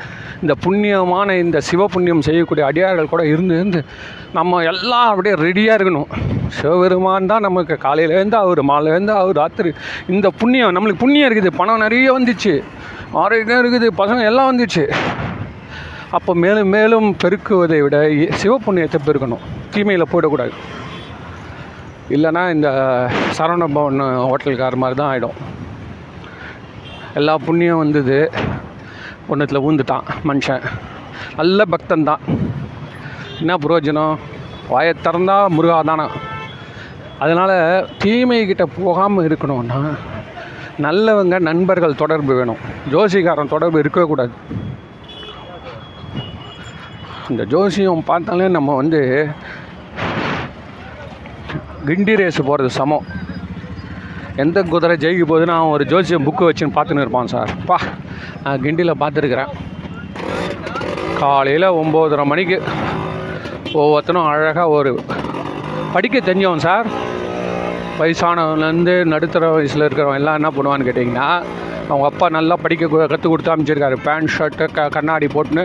இந்த 0.42 0.54
புண்ணியமான 0.64 1.36
இந்த 1.42 1.58
சிவ 1.68 1.86
புண்ணியம் 1.94 2.24
செய்யக்கூடிய 2.28 2.64
அடியார்கள் 2.70 3.10
கூட 3.12 3.24
இருந்து 3.32 3.54
இருந்து 3.60 3.80
நம்ம 4.38 4.62
எல்லாம் 4.72 5.10
அப்படியே 5.10 5.34
ரெடியாக 5.44 5.76
இருக்கணும். 5.78 6.10
சிவபெருமான் 6.56 7.30
தான் 7.32 7.46
நமக்கு 7.48 7.76
காலையிலேருந்து 7.86 8.38
அவர் 8.44 8.62
மாலையிலேருந்து 8.72 9.14
அவர் 9.20 9.40
ராத்திரி 9.42 9.72
இந்த 10.14 10.28
புண்ணியம் 10.40 10.74
நம்மளுக்கு 10.76 11.02
புண்ணியம் 11.04 11.28
இருக்குது 11.30 11.52
பணம் 11.60 11.84
நிறைய 11.84 12.08
வந்துச்சு 12.16 12.54
ஆரோக்கியம் 13.22 13.62
இருக்குது 13.62 13.88
பசங்க 14.00 14.24
எல்லாம் 14.32 14.50
வந்துச்சு. 14.52 14.84
அப்போ 16.16 16.32
மேலும் 16.42 16.72
மேலும் 16.76 17.08
பெருக்குவதை 17.22 17.80
விட 17.86 17.96
சிவ 18.42 18.52
புண்ணியத்தை 18.66 19.00
பெருக்கணும். 19.08 19.46
தீமையில் 19.72 20.10
போயிடக்கூடாது. 20.12 20.54
இல்லைன்னா 22.16 22.42
இந்த 22.54 22.68
சரவண 23.38 23.64
பவன் 23.76 24.02
ஹோட்டல்கார 24.28 24.76
மாதிரி 24.82 24.96
தான் 25.00 25.10
ஆகிடும் 25.12 25.38
எல்லா 27.18 27.34
புண்ணியம் 27.46 27.80
வந்தது. 27.82 28.18
ஒன்றத்தில் 29.30 29.64
ஊந்துட்டான் 29.68 30.06
மனுஷன். 30.28 30.64
நல்ல 31.40 31.64
பக்தன் 31.72 32.06
தான். 32.10 32.22
என்ன 33.40 33.56
பிரயோஜனம் 33.64 34.14
வாயை 34.72 34.92
திறந்தா 35.04 35.36
முருகா 35.56 35.76
தானா? 35.90 36.06
அதனால் 37.24 37.54
தீமைக்கிட்ட 38.02 38.64
போகாமல் 38.78 39.26
இருக்கணும்னா 39.28 39.78
நல்லவங்க 40.86 41.36
நண்பர்கள் 41.48 42.00
தொடர்பு 42.02 42.32
வேணும். 42.38 42.62
ஜோசிகாரன் 42.92 43.54
தொடர்பு 43.54 43.78
இருக்கக்கூடாது 43.82 44.34
இந்த 47.30 47.42
ஜோசியம் 47.54 48.08
பார்த்தாலே 48.10 48.46
நம்ம 48.56 48.74
வந்து 48.82 49.00
கிண்டி 51.88 52.14
ரேஸ் 52.20 52.40
போகிறது 52.48 52.70
சமம். 52.78 53.04
எந்த 54.42 54.58
குதிரை 54.72 54.94
ஜெயிக்க 55.02 55.24
போகுதுன்னு 55.28 55.54
அவன் 55.56 55.74
ஒரு 55.76 55.84
ஜோசியம் 55.92 56.26
புக்கு 56.26 56.48
வச்சுன்னு 56.48 56.74
பார்த்துன்னு 56.76 57.04
இருப்பான் 57.04 57.30
சார். 57.34 57.50
பா 57.68 57.76
நான் 58.44 58.62
கிண்டியில் 58.64 59.00
பார்த்துருக்குறேன். 59.02 59.52
காலையில் 61.20 61.66
ஒம்போதரை 61.80 62.24
மணிக்கு 62.32 62.56
ஒவ்வொருத்தனும் 63.80 64.28
அழகாக 64.32 64.66
ஒரு 64.78 64.90
படிக்க 65.94 66.18
தெரிஞ்சவன் 66.28 66.64
சார். 66.66 66.88
வயசானவன்லேருந்து 68.00 68.94
நடுத்தர 69.12 69.46
வயசில் 69.54 69.84
இருக்கிறவன் 69.86 70.18
எல்லாம் 70.20 70.38
என்ன 70.40 70.50
பண்ணுவான்னு 70.56 70.88
கேட்டிங்கன்னா 70.88 71.28
அவங்க 71.88 72.04
அப்பா 72.10 72.26
நல்லா 72.36 72.56
படிக்க 72.64 73.06
கற்றுக் 73.12 73.32
கொடுத்து 73.32 73.52
அமைச்சிருக்காரு 73.54 73.98
பேண்ட் 74.06 74.34
ஷர்ட்டு 74.36 74.68
க 74.76 74.88
கண்ணாடி 74.96 75.28
போட்டுன்னு 75.34 75.64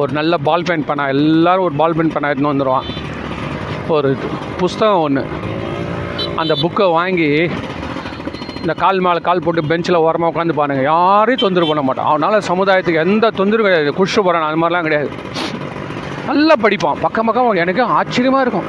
ஒரு 0.00 0.10
நல்ல 0.18 0.36
பால் 0.48 0.66
பேண்ட் 0.68 0.88
பண்ணா 0.90 1.06
எல்லோரும் 1.14 1.66
ஒரு 1.68 1.76
பால் 1.80 1.96
பேண்ட் 1.98 2.14
பண்ணா 2.14 2.30
எடுத்துன்னு 2.30 2.54
வந்துடுவான் 2.54 2.88
ஒரு 3.96 4.10
புஸ்தகம் 4.60 5.02
ஒன்று 5.06 5.24
அந்த 6.42 6.52
புக்கை 6.62 6.86
வாங்கி 6.98 7.28
இந்த 8.60 8.74
கால் 8.82 9.00
மேலே 9.04 9.20
கால் 9.26 9.42
போட்டு 9.44 9.62
பெஞ்சில் 9.70 10.02
ஓரமாக 10.04 10.30
உட்காந்து 10.32 10.54
பாருங்க. 10.58 10.82
யாரையும் 10.92 11.42
தொந்தரவு 11.42 11.70
பண்ண 11.70 11.82
மாட்டான். 11.86 12.08
அவனால் 12.10 12.46
சமுதாயத்துக்கு 12.50 13.02
எந்த 13.06 13.30
தொந்தரவு 13.40 13.66
கிடையாது. 13.68 13.90
குஷு 13.98 14.18
போகிறான் 14.26 14.46
அது 14.48 14.60
மாதிரிலாம் 14.62 14.86
கிடையாது. 14.88 15.10
நல்லா 16.28 16.54
படிப்பான். 16.64 17.00
பக்கம் 17.04 17.28
பக்கம் 17.28 17.62
எனக்கு 17.64 17.82
ஆச்சரியமாக 17.98 18.44
இருக்கும். 18.46 18.68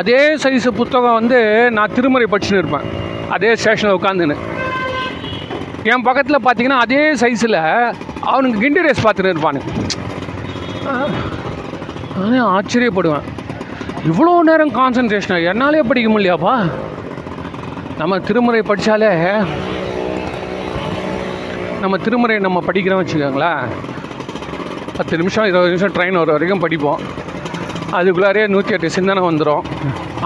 அதே 0.00 0.20
சைஸு 0.44 0.70
புத்தகம் 0.80 1.18
வந்து 1.20 1.38
நான் 1.76 1.94
திருமறை 1.96 2.26
படிச்சுன்னு 2.32 2.60
இருப்பேன். 2.62 2.88
அதே 3.36 3.50
ஸ்டேஷனில் 3.60 3.98
உட்காந்துன்னு. 3.98 4.36
என் 5.92 6.06
பக்கத்தில் 6.08 6.44
பார்த்தீங்கன்னா 6.46 6.80
அதே 6.86 7.02
சைஸில் 7.22 7.60
அவனுக்கு 8.32 8.62
கிண்டி 8.64 8.86
ரேஸ் 8.86 9.04
பார்த்துட்டு 9.06 9.34
இருப்பானுங்க 9.34 9.70
நானே 12.18 12.40
ஆச்சரியப்படுவேன். 12.56 13.26
இவ்வளோ 14.08 14.32
நேரம் 14.48 14.72
கான்சன்ட்ரேஷனாக 14.78 15.50
என்னாலே 15.50 15.82
படிக்க 15.90 16.08
முடியாப்பா 16.14 16.54
நம்ம 18.00 18.18
திருமுறை 18.26 18.60
படித்தாலே 18.70 19.10
நம்ம 21.82 21.96
திருமுறை 22.04 22.36
நம்ம 22.46 22.62
படிக்கிறோம் 22.66 23.00
வச்சுக்கோங்களேன் 23.00 23.62
பத்து 24.96 25.18
நிமிஷம் 25.20 25.46
இருபது 25.50 25.70
நிமிஷம் 25.72 25.94
ட்ரெயின் 25.96 26.18
வர 26.20 26.32
வரைக்கும் 26.32 26.62
படிப்போம். 26.64 27.00
அதுக்குள்ளாரே 27.98 28.42
நூற்றி 28.54 28.74
எட்டு 28.76 28.90
சிந்தனை 28.96 29.22
வந்துடும் 29.28 29.64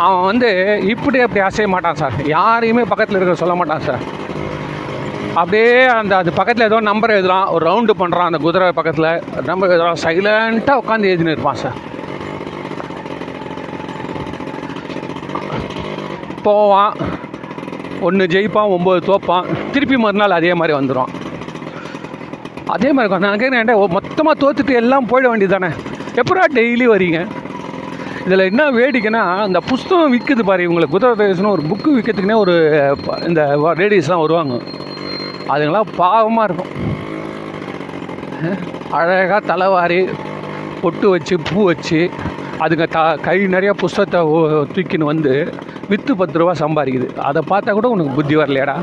அவன் 0.05 0.27
வந்து 0.31 0.51
இப்படி 0.93 1.21
அப்படி 1.27 1.43
அசைய 1.49 1.69
மாட்டான் 1.75 2.01
சார். 2.01 2.17
யாரையுமே 2.37 2.85
பக்கத்தில் 2.93 3.19
இருக்க 3.19 3.35
சொல்ல 3.43 3.55
மாட்டான் 3.61 3.87
சார். 3.89 4.03
அப்படியே 5.41 5.73
அந்த 5.99 6.13
அது 6.17 6.33
பக்கத்தில் 6.41 6.69
ஏதோ 6.71 6.81
நம்பர் 6.91 7.15
எழுதுறான். 7.19 7.49
ஒரு 7.55 7.65
ரவுண்டு 7.71 7.95
பண்ணுறான் 8.03 8.29
அந்த 8.31 8.41
குதிரை 8.47 8.73
பக்கத்தில். 8.81 9.11
நம்பர் 9.51 9.73
எழுதுறான் 9.75 10.03
சைலண்ட்டாக 10.07 10.83
உட்காந்து 10.83 11.11
எழுதினு 11.13 11.37
இருப்பான் 11.37 11.63
சார். 11.65 11.79
போவான். 16.49 16.95
ஒன்று 18.01 18.27
ஜெயிப்பான் 18.27 18.75
ஒம்பது 18.77 19.15
தோப்பான். 19.15 19.71
திருப்பி 19.73 19.97
மறுநாள் 19.97 20.31
அதே 20.31 20.55
மாதிரி 20.55 20.79
வந்துடும் 20.79 21.09
அதே 22.67 22.93
மாதிரி 22.93 23.19
நான் 23.19 23.39
கேட்குறேன் 23.39 23.89
மொத்தமாக 23.89 24.39
தோத்துட்டு 24.41 24.75
எல்லாம் 24.75 25.09
போயிட 25.09 25.29
வேண்டியது 25.29 25.49
தானே 25.49 25.75
எப்படா 26.15 26.45
டெய்லி 26.55 26.87
வரீங்க? 26.89 27.27
இதில் 28.27 28.39
என்ன 28.39 28.71
வேடிக்கைன்னா 28.71 29.43
அந்த 29.43 29.61
புஸ்தகம் 29.61 30.13
விற்குது 30.15 30.43
பாரு 30.43 30.71
இவங்களுக்கு 30.71 30.85
குதிரை 30.85 31.27
ரேஸ்னு 31.27 31.49
ஒரு 31.49 31.63
புக்கு 31.63 31.99
விற்கிறதுக்குனே 31.99 32.35
ஒரு 32.35 32.55
ப- 33.05 33.19
இந்த 33.27 33.47
லேடிஸ்லாம் 33.57 34.21
வருவாங்க. 34.21 34.61
அதுங்களாம் 35.49 35.87
பாவமாக 35.99 36.45
இருக்கும். 36.45 36.87
அழகாக 38.91 39.47
தலைவாரி 39.47 40.09
பொட்டு 40.83 41.11
வச்சு 41.11 41.41
பூ 41.41 41.65
வச்சு 41.65 42.11
அதுங்க 42.61 42.89
த 42.89 43.17
கை 43.17 43.47
நிறைய 43.47 43.73
புஸ்தகத்தை 43.73 44.21
தூக்கின்னு 44.75 45.05
வந்து 45.05 45.55
விற்று 45.91 46.13
பத்து 46.21 46.41
ரூபா 46.41 46.53
சம்பாதிக்குது. 46.63 47.07
அதை 47.29 47.41
பார்த்தா 47.53 47.75
கூட 47.79 47.89
உனக்கு 47.95 48.17
புத்தி 48.19 48.35
வரலையாடா. 48.41 48.77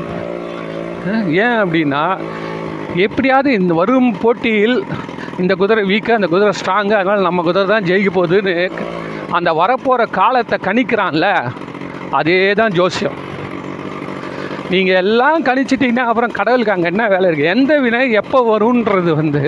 ஏன் 1.44 1.58
அப்படின்னா 1.64 2.04
எப்படியாவது 3.06 3.50
இந்த 3.60 3.72
வரும் 3.80 4.10
போட்டியில் 4.22 4.76
இந்த 5.42 5.52
குதிரை 5.60 5.82
வீக்கு 5.90 6.12
அந்த 6.16 6.28
குதிரை 6.34 6.52
ஸ்ட்ராங்கு 6.60 6.94
அதனால் 6.98 7.26
நம்ம 7.28 7.42
குதிரை 7.48 7.66
தான் 7.72 7.86
ஜெயிக்க 7.88 8.10
போகுதுன்னு 8.16 8.54
அந்த 9.36 9.50
வரப்போகிற 9.60 10.02
காலத்தை 10.18 10.56
கணிக்கிறான்ல 10.66 11.28
அதே 12.18 12.38
தான் 12.60 12.74
ஜோசியம். 12.78 13.16
நீங்கள் 14.72 15.00
எல்லாம் 15.02 15.44
கணிச்சிட்டிங்கன்னா 15.48 16.06
அப்புறம் 16.10 16.36
கடவுளுக்கு 16.38 16.74
அங்கே 16.74 16.88
என்ன 16.92 17.04
வேலை 17.12 17.26
இருக்குது 17.28 17.52
எந்த 17.56 17.72
வினை 17.84 18.00
எப்போ 18.20 18.38
வரும்ன்றது 18.52 19.12
வந்து 19.20 19.42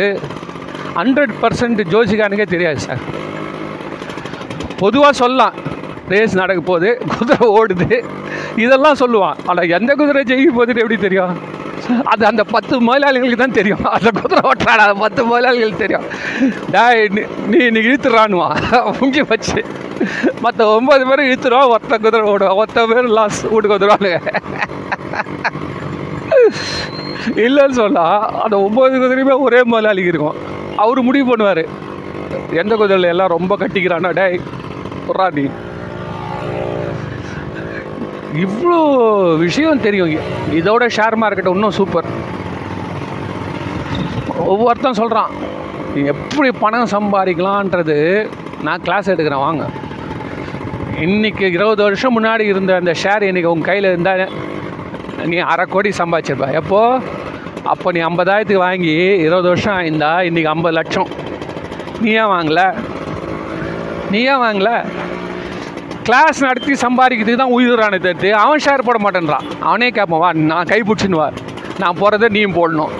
ஹண்ட்ரட் 0.99 1.35
பர்சன்ட் 1.42 1.83
ஜோசிக்கானுக்கே 1.94 2.47
தெரியாது 2.55 2.81
சார் 2.87 3.03
பொதுவாக 4.83 5.12
சொல்லலாம். 5.23 5.57
ரேஸ் 6.12 6.40
நடக்க 6.40 6.61
போகுது 6.71 6.90
குதிரை 7.18 7.47
ஓடுது. 7.59 7.99
இதெல்லாம் 8.64 9.01
சொல்லுவான். 9.03 9.38
ஆனால் 9.51 9.73
எந்த 9.79 9.92
குதிரை 10.01 10.23
ஜெயிக்க 10.31 10.51
போகுதுன்னு 10.57 10.83
எப்படி 10.85 10.99
தெரியும்? 11.07 11.33
அது 12.12 12.23
அந்த 12.31 12.42
பத்து 12.55 12.75
முதலாளிகளுக்கு 12.87 13.42
தான் 13.42 13.59
தெரியும். 13.59 13.85
அந்த 13.97 14.09
குதிரை 14.21 14.40
ஓட்டுறான் 14.51 14.83
அந்த 14.85 14.97
பத்து 15.05 15.21
முதலாளிகளுக்கு 15.31 15.85
தெரியும். 15.85 16.07
டாய் 16.75 17.03
நீ 17.16 17.23
நீ 17.53 17.59
இன்னைக்கு 17.68 17.90
இழுத்துறானுவான் 17.90 18.57
முங்கி 19.01 19.23
வச்சு 19.33 19.61
மற்ற 20.44 20.66
ஒன்பது 20.77 21.05
பேர் 21.11 21.27
இழுத்துருவான் 21.29 21.73
ஒருத்த 21.75 21.94
குதிரை 22.07 22.25
ஓடுவான் 22.33 22.59
ஒருத்த 22.61 22.87
பேர் 22.92 23.09
லாஸ் 23.18 23.40
வீட்டுக்கு 23.53 23.77
வந்துடுவானுங்க. 23.77 24.21
இல்லைன்னு 27.47 27.79
சொன்னால் 27.81 28.27
அந்த 28.44 28.57
ஒம்பது 28.66 28.99
குதிரையுமே 29.05 29.35
ஒரே 29.47 29.62
முதலாளிக்கு 29.73 30.12
இருக்கும். 30.12 30.37
அவர் 30.85 31.07
முடிவு 31.09 31.27
பண்ணுவார். 31.31 31.64
எந்த 32.62 32.73
குதிரையில் 32.83 33.12
எல்லாம் 33.14 33.35
ரொம்ப 33.37 33.53
கட்டிக்கிறானா 33.62 34.12
டே 34.21 34.27
குர்ரா 35.09 35.27
நீ. 35.38 35.44
இவ்வளோ 38.35 39.38
விஷயம் 39.38 39.81
தெரியும். 39.81 40.11
இதோட 40.51 40.85
ஷேர் 40.97 41.17
மார்க்கெட் 41.21 41.53
இன்னும் 41.55 41.71
சூப்பர் 41.71 42.09
ஒவ்வொருத்தன் 44.47 44.99
சொல்கிறான் 45.01 45.31
நீ 45.95 46.03
எப்படி 46.03 46.51
பணம் 46.51 46.93
சம்பாதிக்கலான்றது 46.97 48.29
நான் 48.62 48.83
கிளாஸ் 48.83 49.11
எடுக்கிறேன் 49.11 49.45
வாங்க. 49.47 49.64
இன்னைக்கு 51.01 51.51
இருபது 51.51 51.83
வருஷம் 51.83 52.25
முன்னாடி 52.25 52.41
இருந்த 52.41 52.75
அந்த 52.75 52.95
ஷேர் 53.03 53.27
இன்றைக்கி 53.29 53.45
உங்கள் 53.45 53.69
கையில் 53.69 53.85
இருந்தால் 53.85 54.31
நீ 55.27 55.37
அரை 55.37 55.67
கோடி 55.69 55.91
சம்பாதிச்சிருப்ப. 55.99 56.53
எப்போது 56.53 57.03
அப்போ 57.62 57.93
நீ 57.93 58.01
ஐம்பதாயிரத்துக்கு 58.01 58.64
வாங்கி 58.69 58.95
இருபது 59.27 59.49
வருஷம் 59.49 59.77
ஆயிருந்தா 59.79 60.12
இன்றைக்கி 60.29 60.45
ஐம்பது 60.45 60.75
லட்சம். 60.75 61.09
நீ 62.01 62.11
ஏன் 62.11 62.25
வாங்கல? 62.25 62.75
நீ 64.11 64.21
ஏன் 64.23 64.43
வாங்கலை? 64.43 64.85
கிளாஸ் 66.09 66.38
நடத்தி 66.44 66.75
சம்பாதிக்கிறதுக்கு 66.83 67.40
தான் 67.40 67.55
உயிரானே 67.55 67.99
தடுத்து 68.05 68.29
அவன் 68.42 68.62
ஷேர் 68.66 68.85
போட 68.87 68.99
மாட்டேன்றான். 69.05 69.47
அவனே 69.68 69.88
கேட்பான் 69.97 70.21
வா 70.23 70.29
நான் 70.51 70.68
கை 70.71 70.79
பிடிச்சின்னு 70.88 71.18
வா. 71.21 71.27
நான் 71.83 71.99
போகிறத 72.01 72.29
நீயும் 72.37 72.55
போடணும். 72.59 72.92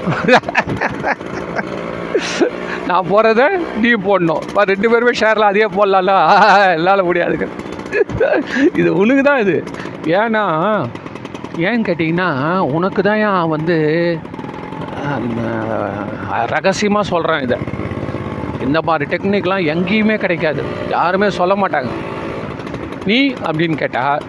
நான் 2.89 3.09
போகிறத 3.11 3.43
நீயும் 3.83 4.05
போடணும். 4.09 4.43
இப்போ 4.49 4.65
ரெண்டு 4.71 4.91
பேருமே 4.93 5.13
ஷேரில் 5.21 5.49
அதே 5.51 5.69
போடலாம்ல. 5.77 6.15
என்னால் 6.75 7.07
முடியாதுங்க. 7.09 7.49
இது 8.81 8.91
உனக்கு 9.03 9.25
தான் 9.29 9.41
இது. 9.45 9.57
ஏன்னா 10.21 10.45
ஏன்னு 11.69 11.87
கேட்டிங்கன்னா 11.89 12.29
உனக்கு 12.77 13.03
தான் 13.09 13.23
ஏன் 13.29 13.53
வந்து 13.55 13.79
ரகசியமாக 16.55 17.11
சொல்கிறேன் 17.13 17.45
இதை. 17.47 17.59
இந்த 18.67 18.79
மாதிரி 18.91 19.11
டெக்னிக்லாம் 19.15 19.67
எங்கேயுமே 19.75 20.19
கிடைக்காது. 20.27 20.63
யாருமே 20.97 21.31
சொல்ல 21.41 21.55
மாட்டாங்க. 21.65 21.91
நீ 23.09 23.19
அப்படின்னு 23.49 23.77
கேட்டால் 23.83 24.23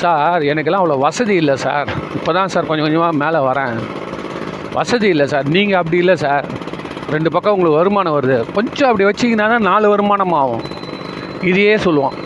சார் 0.00 0.42
எனக்கெல்லாம் 0.50 0.82
அவ்வளோ 0.82 0.96
வசதி 1.06 1.34
இல்லை 1.42 1.54
சார். 1.64 1.88
இப்போ 2.16 2.30
தான் 2.38 2.50
சார் 2.54 2.68
கொஞ்சம் 2.68 2.86
கொஞ்சமாக 2.86 3.18
மேலே 3.22 3.40
வரேன். 3.48 3.76
வசதி 4.78 5.08
இல்லை 5.14 5.26
சார். 5.32 5.46
நீங்கள் 5.56 5.78
அப்படி 5.80 5.98
இல்லை 6.02 6.16
சார். 6.24 6.46
ரெண்டு 7.14 7.30
பக்கம் 7.34 7.54
உங்களுக்கு 7.56 7.80
வருமானம் 7.80 8.16
வருது. 8.16 8.38
கொஞ்சம் 8.56 8.88
அப்படி 8.90 9.06
வச்சிங்கன்னா 9.08 9.58
நாலு 9.70 9.86
வருமானம் 9.92 10.34
ஆகும். 10.40 10.64
இதையே 11.50 11.74
சொல்லுவான். 11.86 12.16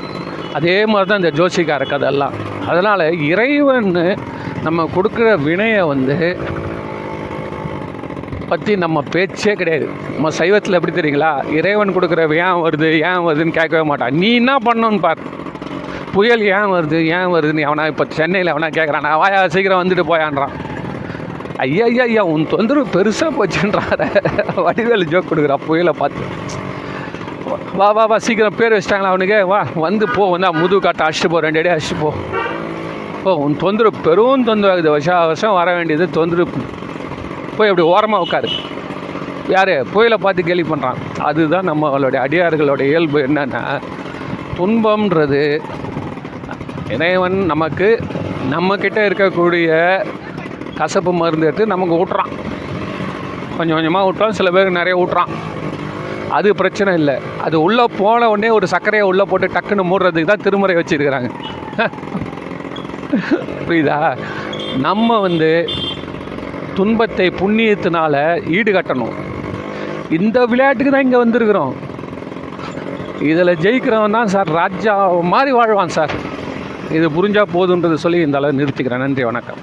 அதே 0.59 0.77
மாதிரி 0.93 1.09
தான் 1.11 1.23
இந்த 1.23 1.33
ஜோசிக்கார 1.41 1.83
கதெல்லாம் 1.93 2.35
அதனால் 2.71 3.05
இறைவன் 3.33 3.93
நம்ம 4.67 4.89
கொடுக்குற 4.97 5.29
வினையை 5.47 5.83
வந்து 5.93 6.17
பற்றி 8.51 8.73
நம்ம 8.85 8.99
பேச்சே 9.15 9.53
கிடையாது. 9.61 9.87
நம்ம 10.15 10.31
சைவத்தில் 10.39 10.77
எப்படி 10.79 10.95
தெரியுங்களா? 10.97 11.31
இறைவன் 11.59 11.95
கொடுக்குற 11.97 12.23
ஏன் 12.47 12.61
வருது 12.65 12.89
ஏன் 13.11 13.23
வருதுன்னு 13.27 13.57
கேட்கவே 13.59 13.85
மாட்டான். 13.91 14.17
நீ 14.23 14.31
என்ன 14.41 14.55
பண்ணணும்னு 14.67 15.01
பார். 15.07 15.23
புயல் 16.13 16.41
ஏன் 16.41 16.71
வருது 16.75 16.99
ஏன் 17.07 17.31
வருதுன்னு 17.35 17.63
அவனா 17.63 17.87
இப்போ 17.87 18.05
சென்னையில் 18.09 18.51
அவனா 18.51 18.69
கேட்குறான் 18.69 19.01
நான் 19.01 19.17
வாயா 19.17 19.49
சீக்கிரம் 19.49 19.83
வந்துட்டு 19.83 20.05
போயான்றான். 20.13 20.55
ஐயா 21.57 21.85
ஐயா 21.85 22.03
ஐயா 22.03 22.23
உன் 22.25 22.47
தொந்தரவு 22.47 22.87
பெருசாக 22.93 23.31
போச்சுன்றார. 23.39 24.09
வடிவேலு 24.67 25.05
ஜோக் 25.05 25.31
கொடுக்குறா 25.31 25.57
புயலை 25.67 25.93
பார்த்து. 25.99 26.23
வா 27.75 27.93
வா 27.93 28.05
வா 28.05 28.19
சீக்கிரம் 28.19 28.57
பேர் 28.57 28.73
வச்சிட்டாங்களா 28.73 29.13
அவனுக்கு? 29.13 29.47
வா 29.47 29.67
வந்து 29.75 30.09
போ 30.09 30.31
வந்தா 30.31 30.51
முது 30.51 30.79
காட்டை 30.79 31.07
அடிச்சுட்டு 31.07 31.29
போ 31.29 31.41
ரெண்டு 31.41 31.59
அடி 31.59 31.69
அடிச்சுட்டு 31.69 32.01
போ. 32.01 32.13
ஓ 33.25 33.35
உன் 33.35 33.57
தொந்தரவு 33.57 33.97
பெரும் 34.05 34.45
தொந்தரவு 34.45 34.91
வருஷா 34.91 35.27
வருஷம் 35.27 35.53
வர 35.53 35.75
வேண்டியது 35.75 36.11
தொந்தரவு. 36.11 36.51
போய் 37.57 37.69
அப்படி 37.69 37.87
ஓரமாக 37.87 38.23
உட்காரு. 38.23 38.51
யார்? 39.49 39.87
புயலை 39.93 40.17
பார்த்து 40.21 40.43
கேள்வி 40.43 40.69
பண்ணுறான் 40.71 41.01
அதுதான் 41.19 41.69
நம்மளுடைய 41.71 42.21
அடியார்களுடைய 42.21 42.89
இயல்பு 42.89 43.21
என்னென்னா 43.21 43.81
துன்பம்ன்றது 44.57 45.63
இறைவன் 46.93 47.37
நமக்கு 47.45 47.89
நம்மக்கிட்ட 48.51 48.99
இருக்கக்கூடிய 49.09 49.69
கசப்பு 50.75 51.13
மருந்து 51.13 51.47
எடுத்து 51.47 51.67
நமக்கு 51.67 51.95
ஊட்டுறான். 51.95 52.33
கொஞ்சம் 53.57 53.77
கொஞ்சமாக 53.77 54.11
ஊட்டுறான். 54.11 54.37
சில 54.39 54.51
பேருக்கு 54.51 54.79
நிறைய 54.79 54.95
ஊட்டுறான். 55.05 55.33
அது 56.29 56.55
பிரச்சனை 56.55 56.95
இல்லை. 56.95 57.15
அது 57.41 57.63
உள்ளே 57.63 57.85
போன 57.99 58.29
உடனே 58.29 58.49
ஒரு 58.49 58.67
சர்க்கரையை 58.67 59.07
உள்ளே 59.09 59.25
போட்டு 59.25 59.47
டக்குன்னு 59.47 59.89
மூடுறதுக்கு 59.91 60.25
தான் 60.25 60.43
திருமுறை 60.43 60.77
வச்சுருக்கிறாங்க. 60.77 61.31
புரியுதா? 63.67 63.99
நம்ம 64.79 65.19
வந்து 65.21 65.69
துன்பத்தை 66.75 67.27
புண்ணியத்தினால 67.29 68.15
ஈடுகட்டணும். 68.59 69.15
இந்த 70.11 70.47
விளையாட்டுக்கு 70.47 70.93
தான் 70.93 71.11
இங்கே 71.11 71.25
வந்திருக்கிறோம். 71.25 71.73
இதில் 73.21 73.59
ஜெயிக்கிறவன் 73.65 74.11
தான் 74.11 74.27
சார் 74.27 74.51
ராஜா 74.51 74.95
மாதிரி 75.07 75.53
வாழ்வான் 75.57 75.97
சார். 75.99 76.31
இது 76.97 77.07
புரிஞ்சால் 77.17 77.53
போதுன்றது 77.55 77.97
சொல்லி 78.05 78.19
இந்த 78.27 78.37
அளவு 78.41 78.59
நிறுத்திக்கிறேன். 78.61 79.03
நன்றி 79.05 79.25
வணக்கம். 79.29 79.61